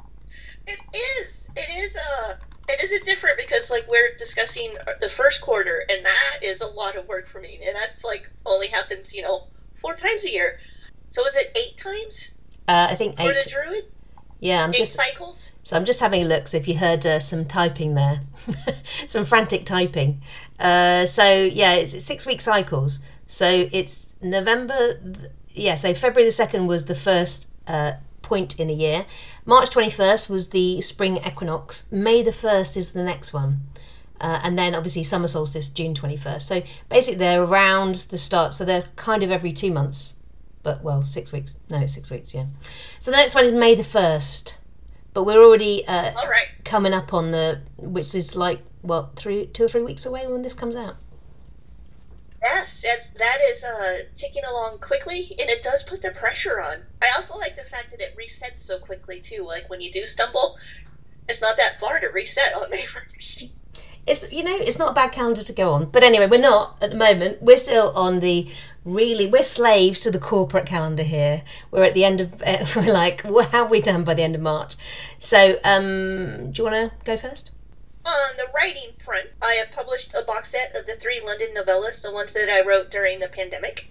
[0.66, 0.79] it
[1.20, 1.48] is.
[1.57, 2.31] It is a.
[2.31, 2.35] Uh,
[2.68, 6.66] it is a different because like we're discussing the first quarter, and that is a
[6.66, 9.46] lot of work for me, and that's like only happens, you know,
[9.87, 10.59] four times a year.
[11.11, 12.31] So is it eight times?
[12.68, 13.29] Uh, I think eight.
[13.29, 14.05] For the druids.
[14.40, 15.53] Yeah, I'm eight just cycles.
[15.62, 16.49] So I'm just having a look.
[16.49, 18.20] So if you heard uh, some typing there,
[19.07, 20.20] some frantic typing.
[20.59, 23.01] Uh, so yeah, it's six week cycles.
[23.27, 25.01] So it's November.
[25.51, 29.07] Yeah, so February the second was the first uh, point in the year.
[29.44, 31.85] March 21st was the spring equinox.
[31.90, 33.61] May the 1st is the next one.
[34.20, 36.42] Uh, and then obviously summer solstice, June 21st.
[36.42, 38.55] So basically they're around the start.
[38.55, 40.14] So they're kind of every two months
[40.66, 41.55] but well, six weeks.
[41.70, 42.35] No, it's six weeks.
[42.35, 42.46] Yeah.
[42.98, 44.59] So the next one is May the first,
[45.14, 49.46] but we're already uh, all right coming up on the which is like what three,
[49.46, 50.96] two or three weeks away when this comes out.
[52.42, 56.79] Yes, that's that is uh, ticking along quickly, and it does put the pressure on.
[57.00, 59.44] I also like the fact that it resets so quickly too.
[59.46, 60.57] Like when you do stumble,
[61.29, 63.44] it's not that far to reset on May first.
[64.07, 66.77] It's you know it's not a bad calendar to go on, but anyway, we're not
[66.81, 67.42] at the moment.
[67.42, 68.49] We're still on the
[68.85, 71.42] really we're slaves to the corporate calendar here
[71.73, 72.40] we're at the end of
[72.77, 74.77] we're like how are we done by the end of march
[75.19, 77.51] so um do you want to go first
[78.07, 82.03] on the writing front, I have published a box set of the three London novellas,
[82.03, 83.90] the ones that I wrote during the pandemic.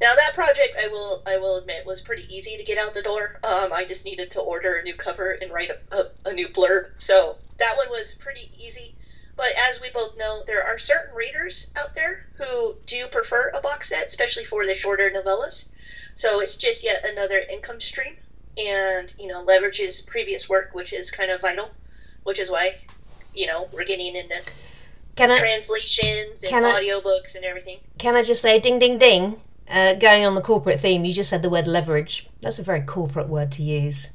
[0.00, 3.02] Now that project, I will I will admit, was pretty easy to get out the
[3.02, 3.40] door.
[3.42, 6.48] Um, I just needed to order a new cover and write a, a, a new
[6.48, 8.94] blurb, so that one was pretty easy.
[9.40, 13.62] But as we both know, there are certain readers out there who do prefer a
[13.62, 15.70] box set, especially for the shorter novellas.
[16.14, 18.12] So it's just yet another income stream,
[18.58, 21.70] and you know leverages previous work, which is kind of vital.
[22.24, 22.74] Which is why,
[23.34, 24.42] you know, we're getting into
[25.16, 27.78] Can I translations and I- audiobooks and everything.
[27.98, 29.40] can I just say ding ding ding?
[29.66, 32.28] Uh, going on the corporate theme, you just said the word leverage.
[32.42, 34.10] That's a very corporate word to use.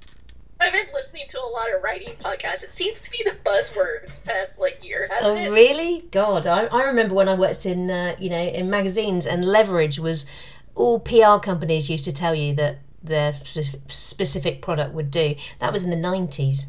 [0.65, 2.63] I've been listening to a lot of writing podcasts.
[2.63, 5.41] It seems to be the buzzword past like year, hasn't it?
[5.41, 5.55] Oh it?
[5.55, 6.07] really?
[6.09, 9.99] God, I, I remember when I worked in uh, you know in magazines and leverage
[9.99, 10.25] was
[10.73, 15.35] all PR companies used to tell you that their specific product would do.
[15.59, 16.65] That was in the nineties.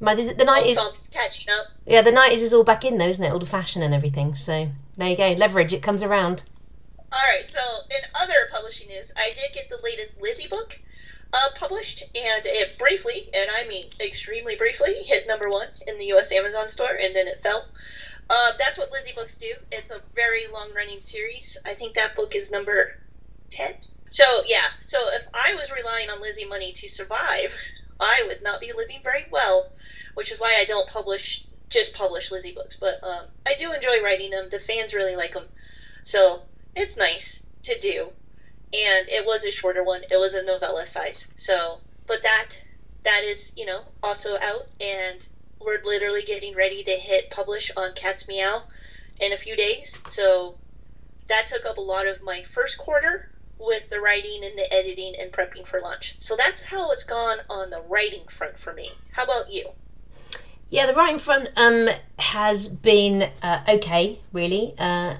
[0.00, 1.68] The nineties, So I'm just catching up.
[1.86, 3.32] yeah, the nineties is all back in though, isn't it?
[3.32, 4.34] All the fashion and everything.
[4.34, 5.72] So there you go, leverage.
[5.72, 6.42] It comes around.
[7.12, 10.78] All right, so in other publishing news, I did get the latest Lizzie book
[11.32, 16.06] uh, published, and it briefly, and I mean extremely briefly, hit number one in the
[16.06, 16.32] U.S.
[16.32, 17.66] Amazon store, and then it fell.
[18.28, 19.52] Uh, that's what Lizzie books do.
[19.70, 21.56] It's a very long-running series.
[21.64, 22.96] I think that book is number
[23.50, 23.74] ten.
[24.08, 27.54] So yeah, so if I was relying on Lizzie money to survive,
[27.98, 29.70] I would not be living very well,
[30.14, 32.76] which is why I don't publish just publish Lizzie books.
[32.76, 34.48] But um, I do enjoy writing them.
[34.50, 35.46] The fans really like them,
[36.02, 36.42] so
[36.74, 38.10] it's nice to do.
[38.72, 40.02] And it was a shorter one.
[40.02, 41.28] It was a novella size.
[41.36, 42.50] So, but that
[43.04, 45.26] that is you know also out, and
[45.60, 48.64] we're literally getting ready to hit publish on Cat's Meow
[49.20, 49.98] in a few days.
[50.08, 50.56] So
[51.28, 55.14] that took up a lot of my first quarter with the writing and the editing
[55.18, 56.16] and prepping for launch.
[56.18, 58.90] So that's how it's gone on the writing front for me.
[59.12, 59.66] How about you?
[60.68, 64.74] Yeah, the writing front um, has been uh, okay, really.
[64.78, 65.14] Uh,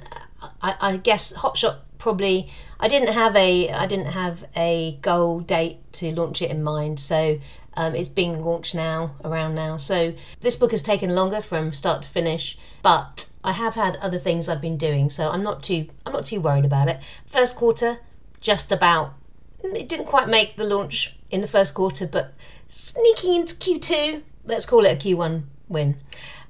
[0.60, 2.50] I, I guess Hotshot probably.
[2.78, 7.00] I didn't have a I didn't have a goal date to launch it in mind,
[7.00, 7.38] so
[7.74, 9.76] um, it's being launched now, around now.
[9.76, 14.18] So this book has taken longer from start to finish, but I have had other
[14.18, 17.00] things I've been doing, so I'm not too I'm not too worried about it.
[17.26, 17.98] First quarter,
[18.40, 19.14] just about.
[19.62, 22.34] It didn't quite make the launch in the first quarter, but
[22.68, 25.96] sneaking into Q2, let's call it a Q1 win.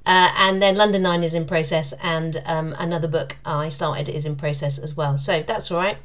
[0.06, 4.24] Uh, and then London Nine is in process, and um, another book I started is
[4.24, 5.18] in process as well.
[5.18, 5.98] So that's all right.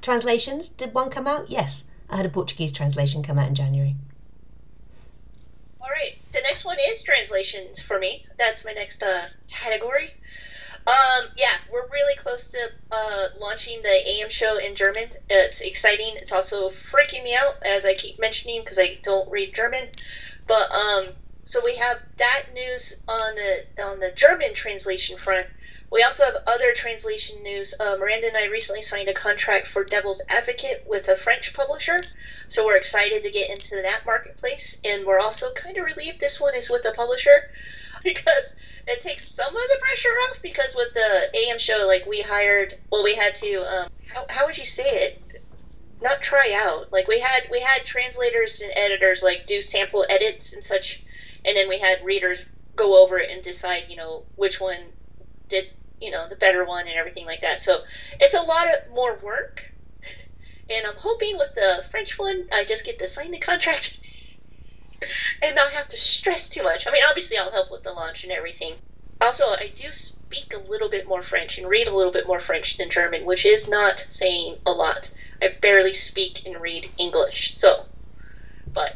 [0.00, 1.50] Translations, did one come out?
[1.50, 1.84] Yes.
[2.08, 3.96] I had a Portuguese translation come out in January.
[5.80, 8.24] All right, the next one is translations for me.
[8.38, 10.12] That's my next uh, category.
[10.86, 15.08] Um, yeah, we're really close to uh, launching the AM show in German.
[15.28, 16.14] It's exciting.
[16.16, 19.88] It's also freaking me out, as I keep mentioning, because I don't read German.
[20.46, 21.08] But um,
[21.48, 25.46] so we have that news on the on the German translation front.
[25.90, 27.72] We also have other translation news.
[27.80, 32.00] Uh, Miranda and I recently signed a contract for Devil's Advocate with a French publisher,
[32.48, 34.76] so we're excited to get into that marketplace.
[34.84, 37.48] And we're also kind of relieved this one is with a publisher
[38.04, 38.54] because
[38.86, 40.42] it takes some of the pressure off.
[40.42, 43.62] Because with the AM show, like we hired, well, we had to.
[43.62, 45.22] Um, how, how would you say it?
[46.02, 46.92] Not try out.
[46.92, 51.02] Like we had we had translators and editors like do sample edits and such,
[51.48, 52.44] and then we had readers
[52.76, 54.78] go over it and decide, you know, which one
[55.48, 55.66] did
[56.00, 57.58] you know the better one and everything like that.
[57.60, 57.82] So
[58.20, 59.72] it's a lot of more work,
[60.68, 63.98] and I'm hoping with the French one, I just get to sign the contract
[65.42, 66.86] and not have to stress too much.
[66.86, 68.74] I mean, obviously, I'll help with the launch and everything.
[69.20, 72.38] Also, I do speak a little bit more French and read a little bit more
[72.38, 75.10] French than German, which is not saying a lot.
[75.42, 77.86] I barely speak and read English, so.
[78.72, 78.94] But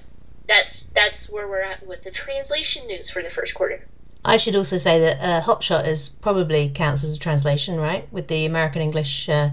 [0.52, 3.80] that's that's where we're at with the translation news for the first quarter.
[4.24, 8.10] I should also say that uh, Hotshot is probably counts as a translation, right?
[8.12, 9.50] With the American English uh,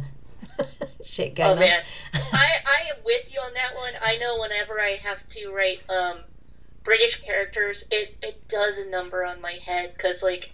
[1.04, 1.60] shit going Oh on.
[1.60, 1.82] man,
[2.14, 3.94] I I am with you on that one.
[4.02, 6.20] I know whenever I have to write um
[6.84, 10.52] British characters, it it does a number on my head because like,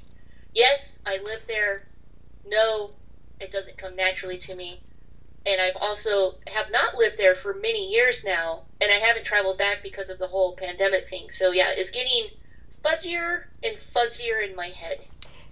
[0.54, 1.88] yes, I live there.
[2.46, 2.92] No,
[3.40, 4.80] it doesn't come naturally to me.
[5.46, 9.58] And I've also have not lived there for many years now, and I haven't traveled
[9.58, 11.30] back because of the whole pandemic thing.
[11.30, 12.30] So yeah, it's getting
[12.84, 15.06] fuzzier and fuzzier in my head.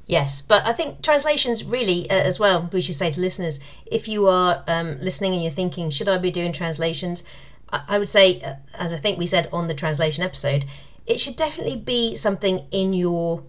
[0.06, 4.08] Yes, but I think translations really, uh, as well, we should say to listeners, if
[4.08, 7.24] you are um, listening and you're thinking, should I be doing translations?
[7.72, 10.66] I, I would say, uh, as I think we said on the translation episode,
[11.06, 13.44] it should definitely be something in your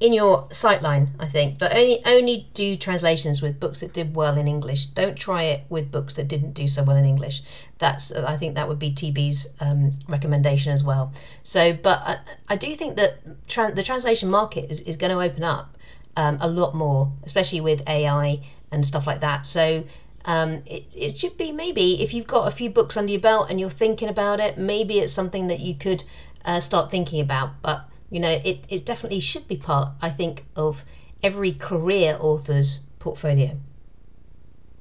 [0.00, 4.38] in your sightline, I think, but only only do translations with books that did well
[4.38, 4.86] in English.
[4.86, 7.42] Don't try it with books that didn't do so well in English.
[7.78, 11.12] That's I think that would be TB's um, recommendation as well.
[11.42, 15.20] So, but I, I do think that tra- the translation market is, is going to
[15.20, 15.76] open up
[16.16, 18.40] um, a lot more, especially with AI
[18.72, 19.46] and stuff like that.
[19.46, 19.84] So.
[20.26, 23.46] Um, it, it should be maybe if you've got a few books under your belt
[23.48, 26.04] and you're thinking about it, maybe it's something that you could
[26.44, 27.62] uh, start thinking about.
[27.62, 30.84] But you know, it, it definitely should be part, I think, of
[31.22, 33.56] every career author's portfolio.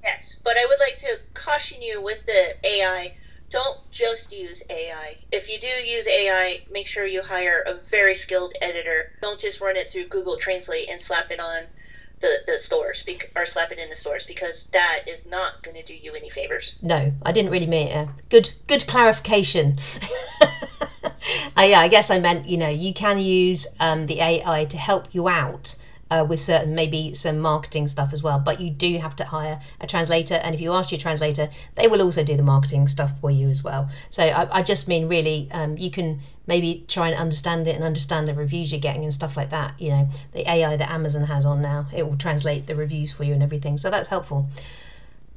[0.04, 3.14] Yes, but I would like to caution you with the AI.
[3.50, 5.16] Don't just use AI.
[5.32, 9.06] If you do use AI, make sure you hire a very skilled editor.
[9.22, 11.64] Don't just run it through Google Translate and slap it on
[12.22, 13.06] the, the stores
[13.36, 16.30] or slap it in the stores because that is not going to do you any
[16.30, 16.76] favors.
[16.82, 18.10] No, I didn't really mean it.
[18.30, 19.78] Good, good clarification.
[20.42, 24.78] uh, yeah, I guess I meant you know you can use um, the AI to
[24.78, 25.76] help you out
[26.12, 28.40] uh, with certain maybe some marketing stuff as well.
[28.40, 31.88] But you do have to hire a translator, and if you ask your translator, they
[31.88, 33.90] will also do the marketing stuff for you as well.
[34.10, 37.84] So I, I just mean really, um, you can maybe try and understand it and
[37.84, 39.80] understand the reviews you're getting and stuff like that.
[39.80, 43.24] You know, the AI that Amazon has on now, it will translate the reviews for
[43.24, 43.78] you and everything.
[43.78, 44.50] So that's helpful.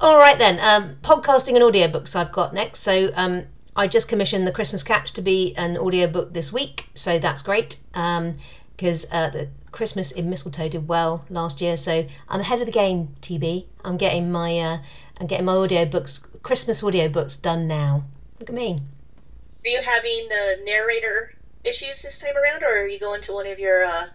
[0.01, 2.81] All right then, um, podcasting and audiobooks I've got next.
[2.81, 3.45] So um,
[3.77, 7.79] I just commissioned the Christmas Catch to be an audiobook this week, so that's great.
[7.93, 12.67] Because um, uh, the Christmas in Mistletoe did well last year, so I'm ahead of
[12.67, 13.17] the game.
[13.23, 14.79] TB, I'm getting my uh,
[15.19, 18.05] I'm getting my audiobooks, Christmas audiobooks done now.
[18.39, 18.79] Look at me.
[19.65, 23.47] Are you having the narrator issues this time around, or are you going to one
[23.47, 24.07] of your uh,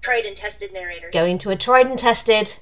[0.00, 1.12] tried and tested narrators?
[1.12, 2.58] Going to a tried and tested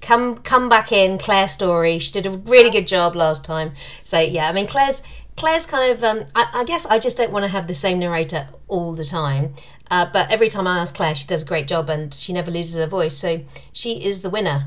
[0.00, 3.72] come come back in Claire Storey she did a really good job last time
[4.04, 5.02] so yeah i mean claire's
[5.36, 7.98] Claire's kind of, um, I, I, guess I just don't want to have the same
[7.98, 9.54] narrator all the time.
[9.90, 12.50] Uh, but every time I ask Claire, she does a great job and she never
[12.50, 13.16] loses her voice.
[13.16, 14.66] So she is the winner.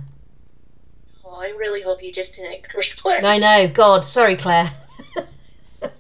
[1.26, 2.66] Oh, I really hope you just didn't
[2.98, 3.24] Claire.
[3.24, 3.68] I know.
[3.68, 4.72] God, sorry, Claire.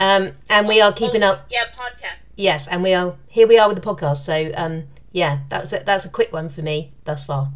[0.00, 1.46] um, and we are keeping up.
[1.50, 2.32] Yeah, podcast.
[2.36, 3.46] Yes, and we are here.
[3.46, 4.18] We are with the podcast.
[4.18, 7.52] So um, yeah, that's a, that's a quick one for me thus far.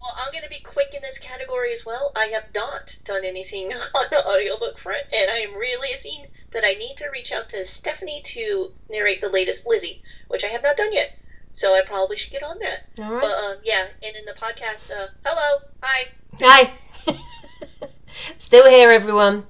[0.00, 2.12] Well, I'm going to be quick in this category as well.
[2.16, 6.64] I have not done anything on the audiobook front, and I am really realizing that
[6.64, 10.62] I need to reach out to Stephanie to narrate the latest Lizzie, which I have
[10.62, 11.18] not done yet.
[11.52, 12.84] So I probably should get on that.
[13.02, 13.20] All right.
[13.20, 16.08] But um, yeah, and in the podcast, uh, hello, hi.
[16.40, 16.72] Hi.
[18.38, 19.44] Still here, everyone.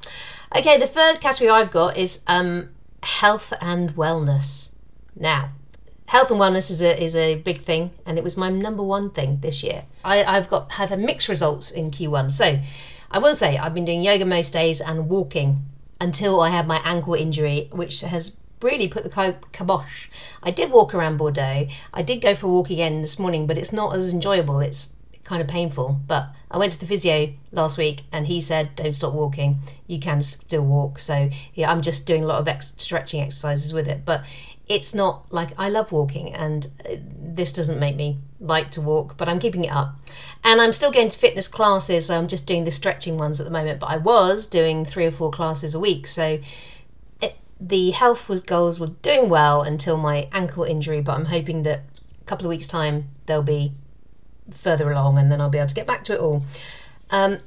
[0.57, 2.71] Okay, the third category I've got is um,
[3.03, 4.71] health and wellness.
[5.15, 5.51] Now,
[6.07, 9.11] health and wellness is a is a big thing, and it was my number one
[9.11, 9.85] thing this year.
[10.05, 12.33] I, I've got have had mixed results in Q1.
[12.33, 12.59] So
[13.11, 15.65] I will say I've been doing yoga most days and walking
[16.01, 20.09] until I had my ankle injury, which has really put the kibosh.
[20.43, 21.69] I did walk around Bordeaux.
[21.93, 24.61] I did go for a walk again this morning, but it's not as enjoyable.
[24.61, 24.89] It's
[25.25, 26.01] kind of painful.
[26.07, 29.59] But I went to the physio last week and he said, don't stop walking.
[29.87, 30.99] You can still walk.
[30.99, 34.05] So yeah, I'm just doing a lot of ex- stretching exercises with it.
[34.05, 34.25] But
[34.69, 36.97] it's not like I love walking and uh,
[37.39, 39.97] this doesn't make me like to walk, but I'm keeping it up.
[40.45, 42.07] And I'm still going to fitness classes.
[42.07, 45.07] So I'm just doing the stretching ones at the moment, but I was doing three
[45.07, 46.07] or four classes a week.
[46.07, 46.39] So
[47.21, 51.83] it, the health goals were doing well until my ankle injury, but I'm hoping that
[52.21, 53.73] a couple of weeks' time they'll be
[54.51, 56.45] further along and then I'll be able to get back to it all.
[57.11, 57.39] Um,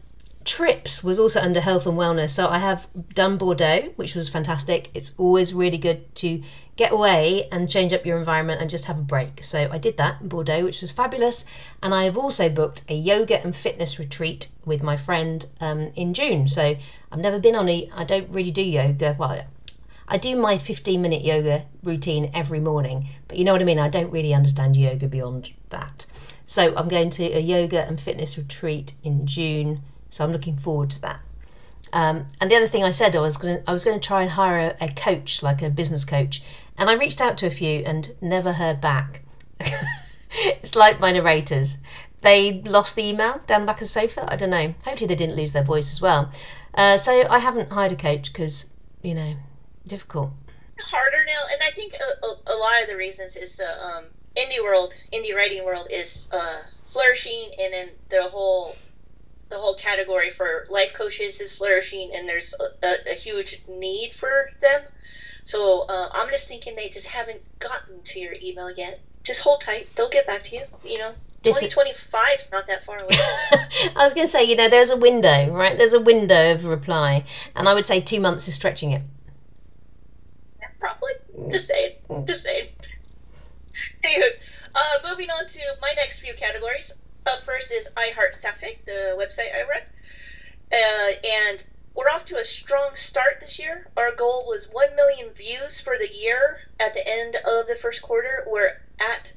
[0.43, 2.31] trips was also under health and wellness.
[2.31, 4.89] So I have done Bordeaux, which was fantastic.
[4.93, 6.41] It's always really good to
[6.75, 9.43] get away and change up your environment and just have a break.
[9.43, 11.45] So I did that in Bordeaux, which was fabulous.
[11.83, 16.13] And I have also booked a yoga and fitness retreat with my friend um, in
[16.13, 16.47] June.
[16.47, 16.75] So
[17.11, 19.15] I've never been on a, I don't really do yoga.
[19.19, 19.43] Well,
[20.07, 23.79] I do my 15 minute yoga routine every morning, but you know what I mean?
[23.79, 26.05] I don't really understand yoga beyond that.
[26.45, 29.81] So I'm going to a yoga and fitness retreat in June
[30.11, 31.21] so I'm looking forward to that.
[31.93, 34.05] Um, and the other thing I said, I was going to, I was going to
[34.05, 36.41] try and hire a, a, coach, like a business coach,
[36.77, 39.21] and I reached out to a few and never heard back.
[40.31, 41.79] it's like my narrators;
[42.21, 44.25] they lost the email down the back of the sofa.
[44.31, 44.73] I don't know.
[44.85, 46.31] Hopefully, they didn't lose their voice as well.
[46.73, 49.35] Uh, so I haven't hired a coach because you know,
[49.87, 50.31] difficult.
[50.79, 54.05] Harder now, and I think a, a, a lot of the reasons is the um,
[54.35, 58.75] indie world, indie writing world is uh, flourishing, and then the whole
[59.51, 64.49] the whole category for life coaches is flourishing, and there's a, a, huge need for
[64.61, 64.81] them.
[65.43, 68.99] So uh, I'm just thinking they just haven't gotten to your email yet.
[69.23, 70.63] Just hold tight; they'll get back to you.
[70.83, 73.09] You know, 2025 is not that far away.
[73.95, 75.77] I was going to say, you know, there's a window, right?
[75.77, 77.25] There's a window of reply,
[77.55, 79.01] and I would say two months is stretching it.
[80.59, 81.11] Yeah, probably.
[81.51, 81.95] Just saying.
[82.25, 82.69] Just saying.
[84.03, 84.39] Anyways,
[84.73, 86.93] uh, moving on to my next few categories.
[87.27, 88.33] Up first is I Heart
[88.85, 89.83] the website I run.
[90.71, 91.63] Uh, and
[91.93, 93.87] we're off to a strong start this year.
[93.95, 98.01] Our goal was 1 million views for the year at the end of the first
[98.01, 98.47] quarter.
[98.49, 99.33] We're at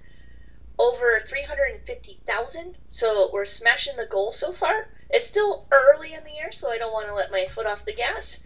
[0.78, 4.88] over 350,000, so we're smashing the goal so far.
[5.10, 7.84] It's still early in the year, so I don't want to let my foot off
[7.84, 8.40] the gas.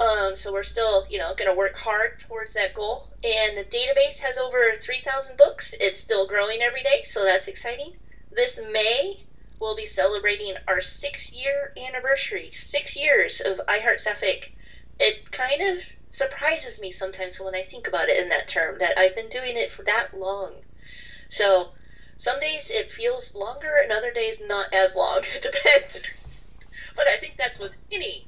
[0.00, 3.10] Um, so we're still, you know, going to work hard towards that goal.
[3.22, 5.74] And the database has over 3,000 books.
[5.78, 7.94] It's still growing every day, so that's exciting.
[8.32, 9.24] This May,
[9.58, 12.50] we'll be celebrating our six-year anniversary.
[12.52, 14.52] Six years of I Heart Sapphic.
[15.00, 18.96] It kind of surprises me sometimes when I think about it in that term that
[18.96, 20.64] I've been doing it for that long.
[21.28, 21.70] So
[22.16, 25.24] some days it feels longer, and other days not as long.
[25.34, 26.00] It depends.
[26.94, 28.26] but I think that's with any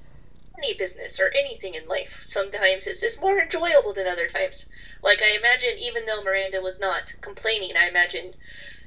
[0.59, 2.21] any business or anything in life.
[2.23, 4.67] Sometimes it's, it's more enjoyable than other times.
[5.03, 8.35] Like I imagine, even though Miranda was not complaining, I imagine,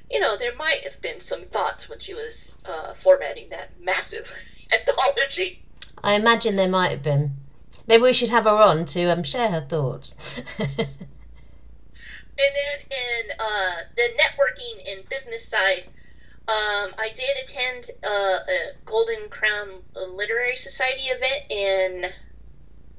[0.09, 4.31] you know, there might have been some thoughts when she was uh, formatting that massive
[4.71, 5.61] anthology.
[6.03, 7.35] I imagine there might have been.
[7.87, 10.15] Maybe we should have her on to um, share her thoughts.
[12.37, 15.85] And then in uh, the networking and business side,
[16.47, 22.11] um, I did attend uh, a Golden Crown Literary Society event in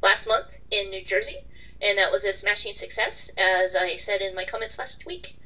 [0.02, 1.36] last month in New Jersey,
[1.82, 3.30] and that was a smashing success.
[3.36, 5.36] As I said in my comments last week,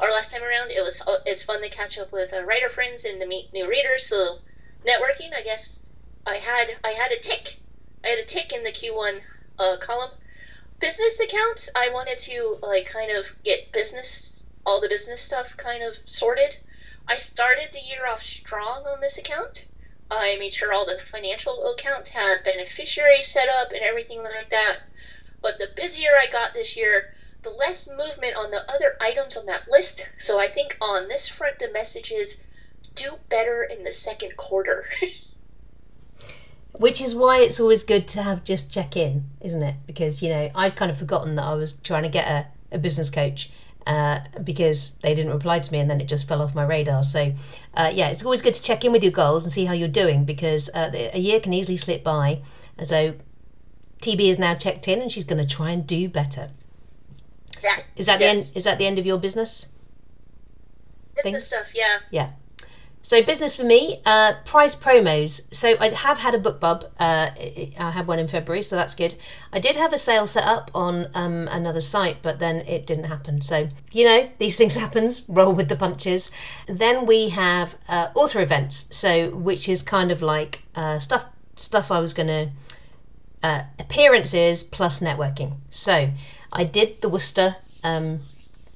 [0.00, 2.68] or last time around, it was uh, it's fun to catch up with uh, writer
[2.68, 4.06] friends and to meet new readers.
[4.06, 4.38] So
[4.86, 5.90] networking, I guess
[6.26, 7.58] I had I had a tick,
[8.04, 9.20] I had a tick in the Q1
[9.58, 10.10] uh, column.
[10.78, 15.82] Business accounts i wanted to like kind of get business all the business stuff kind
[15.82, 16.56] of sorted.
[17.08, 19.64] I started the year off strong on this account.
[20.10, 24.78] I made sure all the financial accounts had beneficiaries set up and everything like that.
[25.40, 27.14] But the busier i got this year
[27.46, 31.28] the less movement on the other items on that list so i think on this
[31.28, 32.42] front the message is
[32.94, 34.84] do better in the second quarter
[36.78, 39.76] which is why it's always good to have just check in, isn't it?
[39.86, 42.78] Because you know I'd kind of forgotten that I was trying to get a, a
[42.78, 43.50] business coach
[43.86, 47.04] uh, because they didn't reply to me, and then it just fell off my radar.
[47.04, 47.32] So
[47.74, 49.88] uh, yeah, it's always good to check in with your goals and see how you're
[49.88, 52.40] doing because uh, a year can easily slip by.
[52.82, 53.14] So
[54.02, 56.50] TB is now checked in, and she's going to try and do better.
[57.96, 58.20] Is that yes.
[58.20, 58.56] the end?
[58.56, 59.68] Is that the end of your business?
[61.14, 61.98] Business stuff, yeah.
[62.10, 62.30] Yeah.
[63.06, 65.42] So business for me, uh, price promos.
[65.54, 66.86] So I have had a BookBub.
[66.98, 67.30] Uh,
[67.78, 69.14] I had one in February, so that's good.
[69.52, 73.04] I did have a sale set up on um, another site, but then it didn't
[73.04, 73.42] happen.
[73.42, 75.22] So you know these things happens.
[75.28, 76.32] Roll with the punches.
[76.66, 78.88] Then we have uh, author events.
[78.90, 82.50] So which is kind of like uh, stuff stuff I was gonna
[83.44, 85.58] uh, appearances plus networking.
[85.70, 86.10] So
[86.56, 88.20] I did the Worcester um,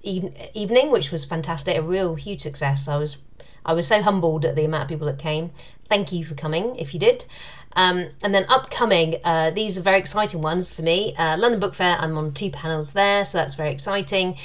[0.03, 2.87] evening, which was fantastic, a real huge success.
[2.87, 3.17] I was
[3.65, 5.51] I was so humbled at the amount of people that came.
[5.89, 7.25] Thank you for coming if you did.
[7.73, 11.15] Um, and then upcoming, uh, these are very exciting ones for me.
[11.17, 14.37] Uh, London Book Fair, I'm on two panels there, so that's very exciting.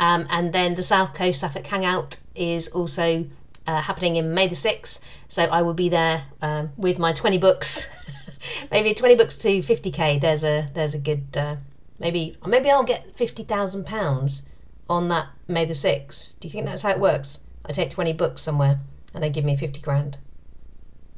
[0.00, 3.26] Um, and then the South Coast Sapphic Hangout is also
[3.68, 5.00] uh, happening in May the 6th.
[5.28, 7.88] So I will be there um, with my 20 books,
[8.72, 10.20] maybe 20 books to 50k.
[10.20, 11.56] There's a there's a good uh,
[12.00, 14.42] maybe maybe I'll get 50,000 pounds
[14.88, 16.34] on that May the 6th.
[16.40, 17.38] Do you think that's how it works?
[17.64, 18.80] I take 20 books somewhere
[19.14, 20.18] and they give me 50 grand.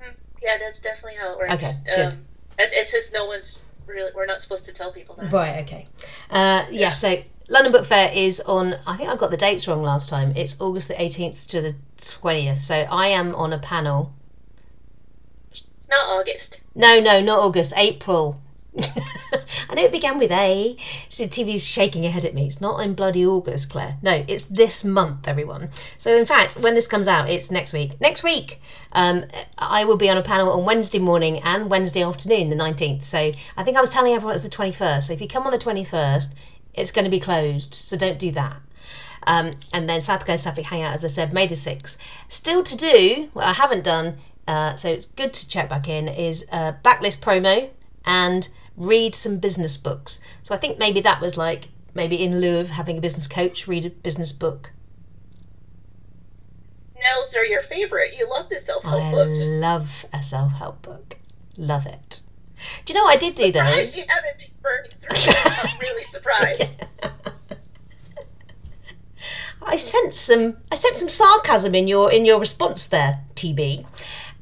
[0.00, 0.10] Hmm.
[0.42, 1.52] Yeah, that's definitely how it works.
[1.54, 2.12] Okay, good.
[2.12, 2.18] Um,
[2.58, 5.32] it's just no one's really, we're not supposed to tell people that.
[5.32, 5.86] Right, okay.
[6.30, 9.82] Uh, yeah, so London Book Fair is on, I think I got the dates wrong
[9.82, 10.32] last time.
[10.36, 12.58] It's August the 18th to the 20th.
[12.58, 14.12] So I am on a panel.
[15.50, 16.60] It's not August.
[16.74, 18.40] No, no, not August, April.
[19.68, 20.76] I know it began with A.
[21.08, 22.46] So TB's shaking her head at me.
[22.46, 23.98] It's not in bloody August, Clare.
[24.02, 25.68] No, it's this month, everyone.
[25.98, 28.00] So in fact, when this comes out, it's next week.
[28.00, 28.60] Next week,
[28.92, 29.24] um,
[29.58, 33.04] I will be on a panel on Wednesday morning and Wednesday afternoon, the 19th.
[33.04, 35.02] So I think I was telling everyone it's the 21st.
[35.04, 36.28] So if you come on the 21st,
[36.74, 37.74] it's going to be closed.
[37.74, 38.56] So don't do that.
[39.26, 41.96] Um, and then South Coast Sapphic Hangout, as I said, May the 6th.
[42.28, 44.18] Still to do, what I haven't done,
[44.48, 47.68] uh, so it's good to check back in, is uh, backlist promo
[48.04, 50.18] and read some business books.
[50.42, 53.66] So I think maybe that was like maybe in lieu of having a business coach,
[53.66, 54.70] read a business book.
[57.00, 58.14] Nels are your favorite.
[58.16, 59.42] You love the self help books.
[59.42, 61.16] I love a self help book.
[61.56, 62.20] Love it.
[62.84, 63.68] Do you know what I did do though?
[63.68, 65.16] You haven't been burning through.
[65.16, 66.64] I'm really surprised.
[69.64, 73.84] I sense some I sense some sarcasm in your in your response there, TB.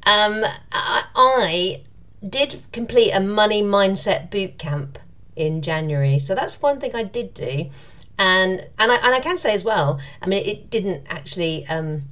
[0.07, 1.83] Um, I, I
[2.27, 4.99] did complete a money mindset boot camp
[5.37, 7.71] in January, so that's one thing I did do.
[8.19, 9.99] and and I and I can say as well.
[10.21, 12.03] I mean, it didn't actually um,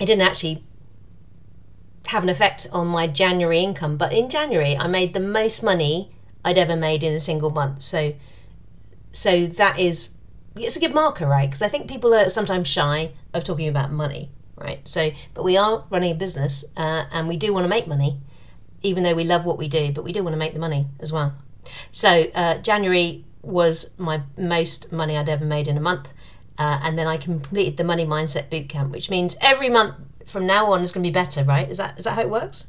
[0.00, 0.64] it didn't actually
[2.06, 6.10] have an effect on my January income, but in January I made the most money
[6.44, 7.82] I'd ever made in a single month.
[7.82, 8.14] So
[9.12, 10.10] so that is
[10.56, 11.48] it's a good marker, right?
[11.48, 14.86] Because I think people are sometimes shy of talking about money, right?
[14.86, 18.20] So, but we are running a business, uh, and we do want to make money,
[18.82, 20.86] even though we love what we do, but we do want to make the money
[21.00, 21.34] as well.
[21.92, 26.08] So, uh, January was my most money I'd ever made in a month,
[26.58, 30.72] uh, and then I completed the money mindset bootcamp, which means every month from now
[30.72, 31.68] on is going to be better, right?
[31.68, 32.66] Is that is that how it works?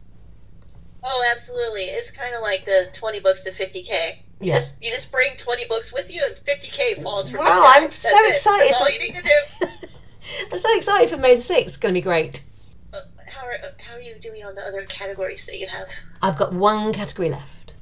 [1.04, 1.84] Oh, absolutely.
[1.84, 4.22] It's kind of like the twenty books to fifty k.
[4.42, 4.56] You Yeah.
[4.56, 7.64] just you just bring twenty books with you, and fifty k falls from Wow.
[7.66, 8.32] I'm That's so it.
[8.32, 9.68] excited That's all you need to do.
[10.52, 11.66] I'm so excited for May the sixth.
[11.66, 12.44] It's going to be great.
[13.50, 15.88] How are uh, how are you doing on the other categories that you have?
[16.22, 17.74] I've got one category left.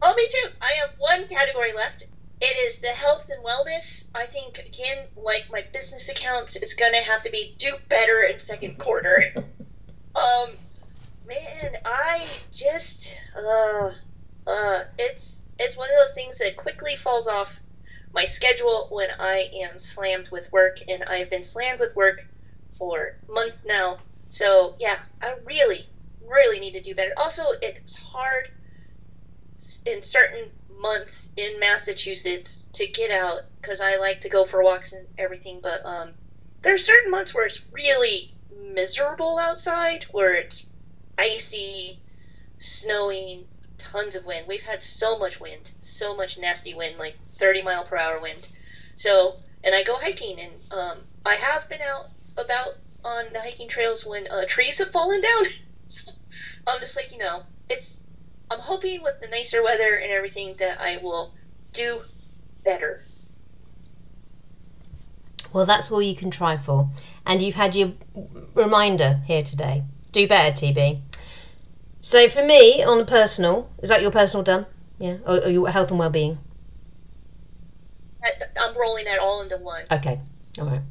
[0.00, 0.48] Oh, me too.
[0.60, 2.04] I have one category left.
[2.40, 4.06] It is the health and wellness.
[4.14, 8.38] I think again, like my business accounts, it's gonna have to be do better in
[8.38, 9.22] second quarter.
[10.14, 10.48] um,
[11.26, 13.90] man, I just uh
[14.46, 17.60] uh, it's it's one of those things that quickly falls off
[18.14, 22.26] my schedule when I am slammed with work, and I've been slammed with work
[22.78, 23.98] for months now.
[24.34, 25.86] So yeah, I really,
[26.28, 27.12] really need to do better.
[27.16, 28.48] Also, it's hard
[29.86, 34.92] in certain months in Massachusetts to get out because I like to go for walks
[34.92, 35.60] and everything.
[35.62, 36.14] But um,
[36.62, 38.34] there are certain months where it's really
[38.72, 40.66] miserable outside, where it's
[41.16, 42.00] icy,
[42.58, 43.44] snowing,
[43.78, 44.46] tons of wind.
[44.48, 48.48] We've had so much wind, so much nasty wind, like 30 mile per hour wind.
[48.96, 52.06] So, and I go hiking, and um, I have been out
[52.36, 52.70] about
[53.04, 55.44] on the hiking trails when uh, trees have fallen down.
[56.66, 58.02] I'm just like, you know, it's.
[58.50, 61.34] I'm hoping with the nicer weather and everything that I will
[61.72, 62.00] do
[62.64, 63.02] better.
[65.52, 66.90] Well, that's all you can try for.
[67.24, 67.92] And you've had your
[68.54, 69.84] reminder here today.
[70.12, 71.00] Do better, TB.
[72.00, 74.66] So for me, on the personal, is that your personal done?
[74.98, 76.38] Yeah, or, or your health and well-being?
[78.22, 79.84] I- I'm rolling that all into one.
[79.90, 80.20] Okay,
[80.60, 80.82] all right.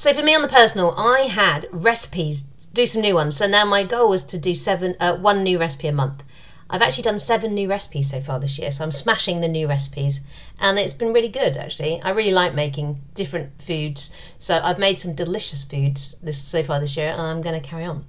[0.00, 3.36] So for me on the personal, I had recipes, do some new ones.
[3.36, 6.22] So now my goal was to do seven, uh, one new recipe a month.
[6.70, 9.68] I've actually done seven new recipes so far this year, so I'm smashing the new
[9.68, 10.22] recipes,
[10.58, 12.00] and it's been really good actually.
[12.00, 16.80] I really like making different foods, so I've made some delicious foods this so far
[16.80, 18.06] this year, and I'm going to carry on.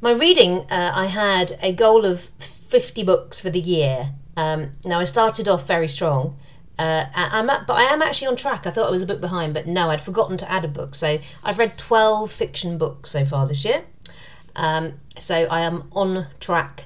[0.00, 4.10] My reading, uh, I had a goal of 50 books for the year.
[4.36, 6.36] Um, now I started off very strong,
[6.80, 8.66] uh, I'm at, but I am actually on track.
[8.66, 10.94] I thought I was a book behind, but no, I'd forgotten to add a book.
[10.94, 13.84] So I've read 12 fiction books so far this year.
[14.56, 16.84] Um, so I am on track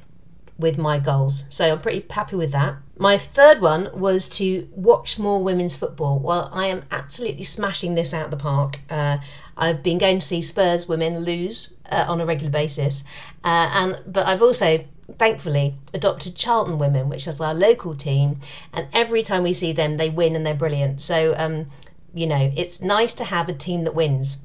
[0.59, 1.45] with my goals.
[1.49, 2.77] So I'm pretty happy with that.
[2.99, 6.19] My third one was to watch more women's football.
[6.19, 8.81] Well, I am absolutely smashing this out of the park.
[8.91, 9.19] Uh,
[9.57, 13.05] I've been going to see Spurs women lose uh, on a regular basis,
[13.45, 14.85] uh, and but I've also
[15.19, 18.39] thankfully adopted Charlton women, which is our local team,
[18.73, 21.01] and every time we see them, they win and they're brilliant.
[21.01, 21.67] So um,
[22.15, 24.39] you know, it's nice to have a team that wins.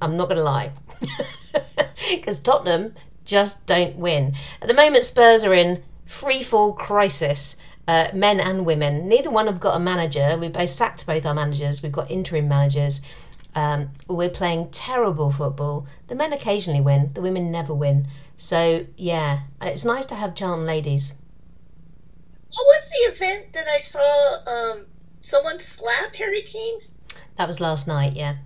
[0.00, 0.72] I'm not going to lie.
[2.10, 2.94] Because Tottenham
[3.24, 4.34] just don't win.
[4.62, 7.56] At the moment, Spurs are in free fall crisis,
[7.86, 9.08] uh, men and women.
[9.08, 10.38] Neither one have got a manager.
[10.40, 11.82] We've both sacked both our managers.
[11.82, 13.02] We've got interim managers.
[13.54, 15.86] Um, we're playing terrible football.
[16.06, 18.06] The men occasionally win, the women never win.
[18.36, 21.14] So, yeah, it's nice to have Charlton ladies.
[22.54, 24.44] What was the event that I saw?
[24.46, 24.86] Um,
[25.20, 26.80] someone slapped Harry Kane.
[27.36, 28.36] That was last night, yeah.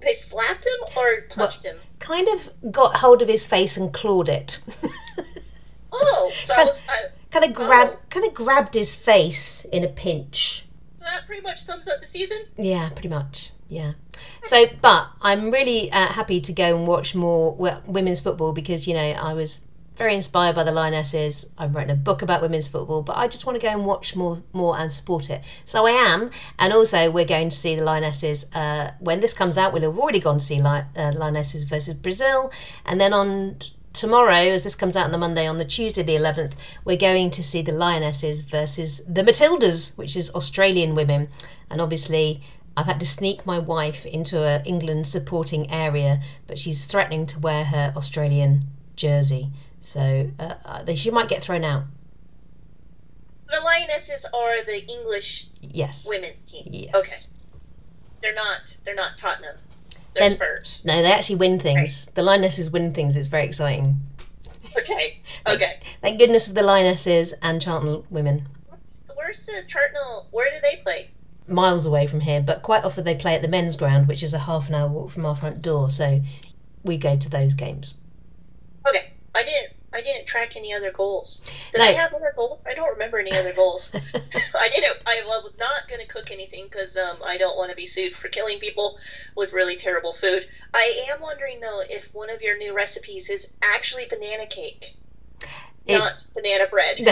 [0.00, 1.76] They slapped him or punched him.
[1.98, 4.58] Kind of got hold of his face and clawed it.
[5.94, 6.82] Oh, so I Kind- was.
[6.88, 7.98] I, kind of grab, Oh.
[8.08, 10.64] kind of grabbed his face in a pinch.
[10.98, 12.38] so that pretty much sums up the season.
[12.56, 13.50] Yeah, pretty much.
[13.72, 13.92] Yeah.
[14.44, 17.54] So, but I'm really uh, happy to go and watch more
[17.86, 19.60] women's football because you know I was
[19.96, 21.50] very inspired by the Lionesses.
[21.56, 24.14] I've written a book about women's football, but I just want to go and watch
[24.14, 25.42] more, more and support it.
[25.64, 29.56] So I am, and also we're going to see the Lionesses uh, when this comes
[29.56, 29.72] out.
[29.72, 32.52] We'll have already gone to see uh, Lionesses versus Brazil,
[32.84, 33.56] and then on
[33.94, 36.52] tomorrow, as this comes out on the Monday, on the Tuesday the 11th,
[36.84, 41.28] we're going to see the Lionesses versus the Matildas, which is Australian women,
[41.70, 42.42] and obviously.
[42.76, 47.38] I've had to sneak my wife into a England supporting area, but she's threatening to
[47.40, 48.64] wear her Australian
[48.96, 49.50] jersey.
[49.80, 51.84] So uh, uh, she might get thrown out.
[53.48, 56.06] The Lionesses are the English Yes.
[56.08, 56.64] women's team.
[56.70, 56.94] Yes.
[56.94, 57.16] Okay.
[58.22, 58.76] They're not.
[58.84, 59.56] They're not Tottenham.
[60.14, 60.80] They're Then- Spurs.
[60.84, 62.06] No, they actually win things.
[62.14, 63.16] The Lionesses win things.
[63.16, 64.00] It's very exciting.
[64.78, 65.18] Okay.
[65.46, 65.80] Okay.
[66.00, 68.46] Thank goodness for the Lionesses and Charlton women.
[69.16, 70.26] Where's the Chartnell?
[70.30, 71.10] Where do they play?
[71.52, 74.34] Miles away from here, but quite often they play at the men's ground, which is
[74.34, 75.90] a half an hour walk from our front door.
[75.90, 76.20] So
[76.82, 77.94] we go to those games.
[78.88, 79.72] Okay, I didn't.
[79.94, 81.42] I didn't track any other goals.
[81.70, 81.84] Did No.
[81.84, 82.66] I have other goals?
[82.66, 83.92] I don't remember any other goals.
[84.54, 84.96] I didn't.
[85.04, 88.16] I was not going to cook anything because um, I don't want to be sued
[88.16, 88.98] for killing people
[89.36, 90.48] with really terrible food.
[90.72, 94.96] I am wondering though if one of your new recipes is actually banana cake,
[95.86, 97.06] It's not banana bread.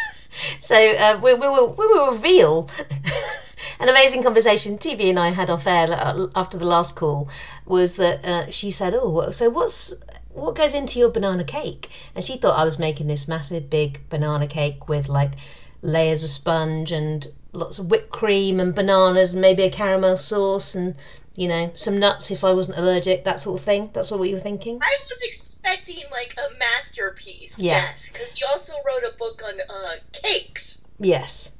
[0.60, 2.70] so uh, we, we, will, we will reveal
[3.78, 7.28] an amazing conversation TB and I had off air uh, after the last call
[7.64, 9.94] was that uh, she said, "Oh, so what's
[10.30, 14.08] what goes into your banana cake?" And she thought I was making this massive big
[14.08, 15.32] banana cake with like
[15.82, 20.74] layers of sponge and lots of whipped cream and bananas and maybe a caramel sauce
[20.74, 20.96] and
[21.34, 23.90] you know some nuts if I wasn't allergic, that sort of thing.
[23.92, 24.78] That's what you were thinking.
[24.82, 27.58] I was expecting like a masterpiece.
[27.58, 27.72] Yeah.
[27.72, 30.80] Yes, because you also wrote a book on uh, cakes.
[30.98, 31.52] Yes.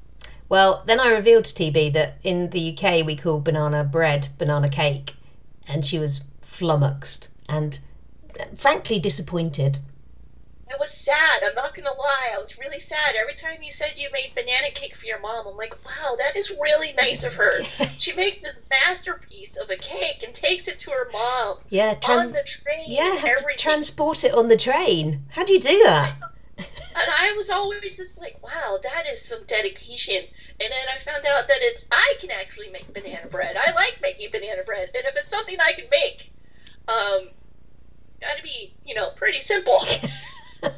[0.53, 4.69] Well, then I revealed to TB that in the UK we call banana bread banana
[4.69, 5.15] cake,
[5.67, 7.79] and she was flummoxed and
[8.39, 9.79] uh, frankly disappointed.
[10.71, 11.43] I was sad.
[11.43, 12.33] I'm not gonna lie.
[12.35, 13.15] I was really sad.
[13.19, 16.37] Every time you said you made banana cake for your mom, I'm like, wow, that
[16.37, 17.63] is really nice of her.
[17.99, 22.27] she makes this masterpiece of a cake and takes it to her mom Yeah, tran-
[22.27, 22.85] on the train.
[22.89, 25.25] yeah, to transport it on the train.
[25.31, 26.17] How do you do that?
[26.95, 30.17] And I was always just like, wow, that is some dedication.
[30.17, 33.57] And then I found out that it's I can actually make banana bread.
[33.57, 36.31] I like making banana bread, and if it's something I can make,
[36.89, 37.29] um,
[38.07, 39.79] it's got to be you know pretty simple.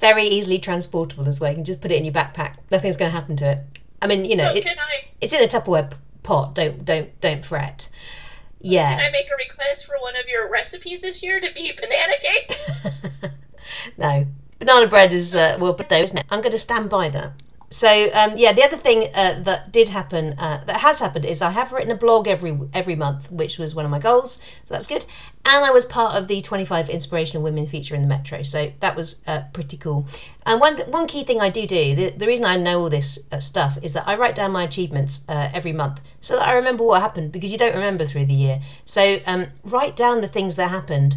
[0.00, 1.50] Very easily transportable as well.
[1.50, 2.56] You can just put it in your backpack.
[2.70, 3.58] Nothing's going to happen to it.
[4.02, 5.92] I mean, you know, so it, can I it's in a Tupperware
[6.22, 6.54] pot.
[6.54, 7.88] Don't don't don't fret.
[8.60, 8.96] Yeah.
[8.96, 12.14] can I make a request for one of your recipes this year to be banana
[12.20, 13.32] cake?
[13.98, 14.26] no,
[14.64, 16.26] banana bread is uh, well, but though, isn't it?
[16.30, 17.32] I'm going to stand by that.
[17.72, 21.40] So um, yeah, the other thing uh, that did happen, uh, that has happened, is
[21.40, 24.74] I have written a blog every every month, which was one of my goals, so
[24.74, 25.06] that's good.
[25.46, 28.94] And I was part of the 25 inspirational women feature in the Metro, so that
[28.94, 30.06] was uh, pretty cool.
[30.44, 33.18] And one one key thing I do do, the, the reason I know all this
[33.32, 36.52] uh, stuff is that I write down my achievements uh, every month, so that I
[36.52, 38.60] remember what happened because you don't remember through the year.
[38.84, 41.16] So um, write down the things that happened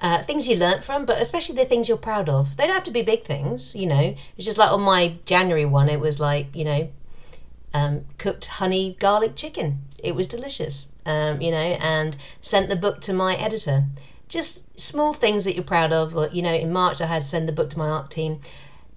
[0.00, 2.56] uh, things you learnt from, but especially the things you're proud of.
[2.56, 4.14] They don't have to be big things, you know.
[4.36, 6.88] It's just like on my January one, it was like, you know,
[7.72, 9.80] um, cooked honey garlic chicken.
[10.02, 13.84] It was delicious, um, you know, and sent the book to my editor.
[14.28, 16.16] Just small things that you're proud of.
[16.16, 18.40] Or, you know, in March, I had to send the book to my ARC team.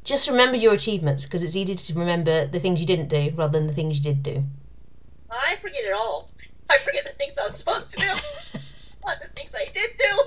[0.03, 3.57] Just remember your achievements because it's easy to remember the things you didn't do rather
[3.57, 4.43] than the things you did do.
[5.29, 6.29] I forget it all.
[6.69, 8.59] I forget the things I was supposed to do,
[9.21, 10.25] the things I did do.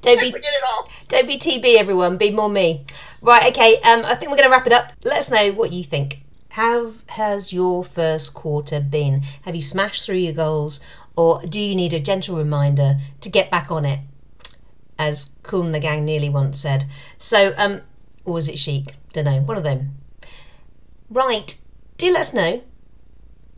[0.00, 0.88] Don't be forget it all.
[1.08, 2.16] Don't be TB, everyone.
[2.16, 2.84] Be more me.
[3.20, 3.76] Right, okay.
[3.82, 4.92] Um, I think we're going to wrap it up.
[5.04, 6.22] Let us know what you think.
[6.50, 9.22] How has your first quarter been?
[9.42, 10.80] Have you smashed through your goals,
[11.16, 14.00] or do you need a gentle reminder to get back on it?
[14.98, 16.84] As Kool and the Gang nearly once said.
[17.16, 17.80] So, um,
[18.24, 18.94] or was it Chic?
[19.12, 19.40] Don't know.
[19.40, 19.96] One of them.
[21.08, 21.56] Right.
[21.96, 22.62] Do let us know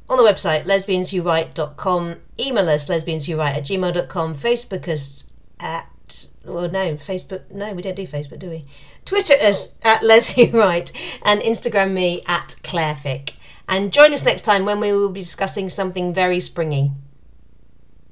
[0.09, 2.17] on the website lesbianswhowrite.com.
[2.39, 4.35] Email us lesbianswhowrite at gmail.com.
[4.35, 5.25] Facebook us
[5.61, 8.65] at well no Facebook no we don't do Facebook do we?
[9.05, 10.93] Twitter us at Les Who Write
[11.23, 13.33] and Instagram me at Clairefic.
[13.69, 16.93] And join us next time when we will be discussing something very springy.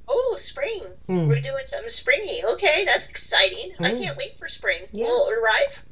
[0.09, 0.82] Oh, spring.
[1.09, 1.28] Mm.
[1.28, 2.43] We're doing something springy.
[2.45, 3.72] Okay, that's exciting.
[3.78, 4.03] I Mm.
[4.03, 4.82] can't wait for spring.
[4.93, 5.07] Yeah.
[5.07, 5.82] Will it arrive?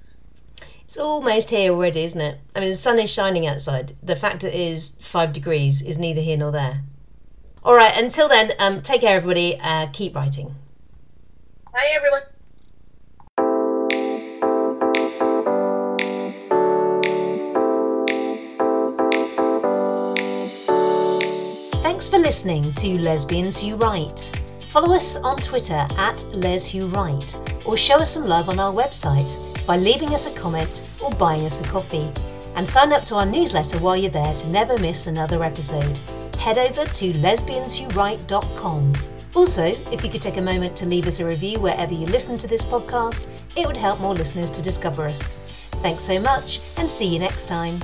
[0.91, 2.41] It's almost here already, isn't it?
[2.53, 3.95] I mean, the sun is shining outside.
[4.03, 6.82] The fact that it is five degrees is neither here nor there.
[7.62, 9.57] All right, until then, um, take care, everybody.
[9.61, 10.57] Uh, keep writing.
[11.72, 12.22] Hi, everyone.
[21.84, 24.32] Thanks for listening to Lesbians Who Write.
[24.71, 28.73] Follow us on Twitter at Les Who Write, or show us some love on our
[28.73, 32.09] website by leaving us a comment or buying us a coffee.
[32.55, 35.99] And sign up to our newsletter while you're there to never miss another episode.
[36.39, 38.93] Head over to lesbianswhowrite.com.
[39.35, 42.39] Also, if you could take a moment to leave us a review wherever you listen
[42.39, 45.37] to this podcast, it would help more listeners to discover us.
[45.83, 47.81] Thanks so much, and see you next time.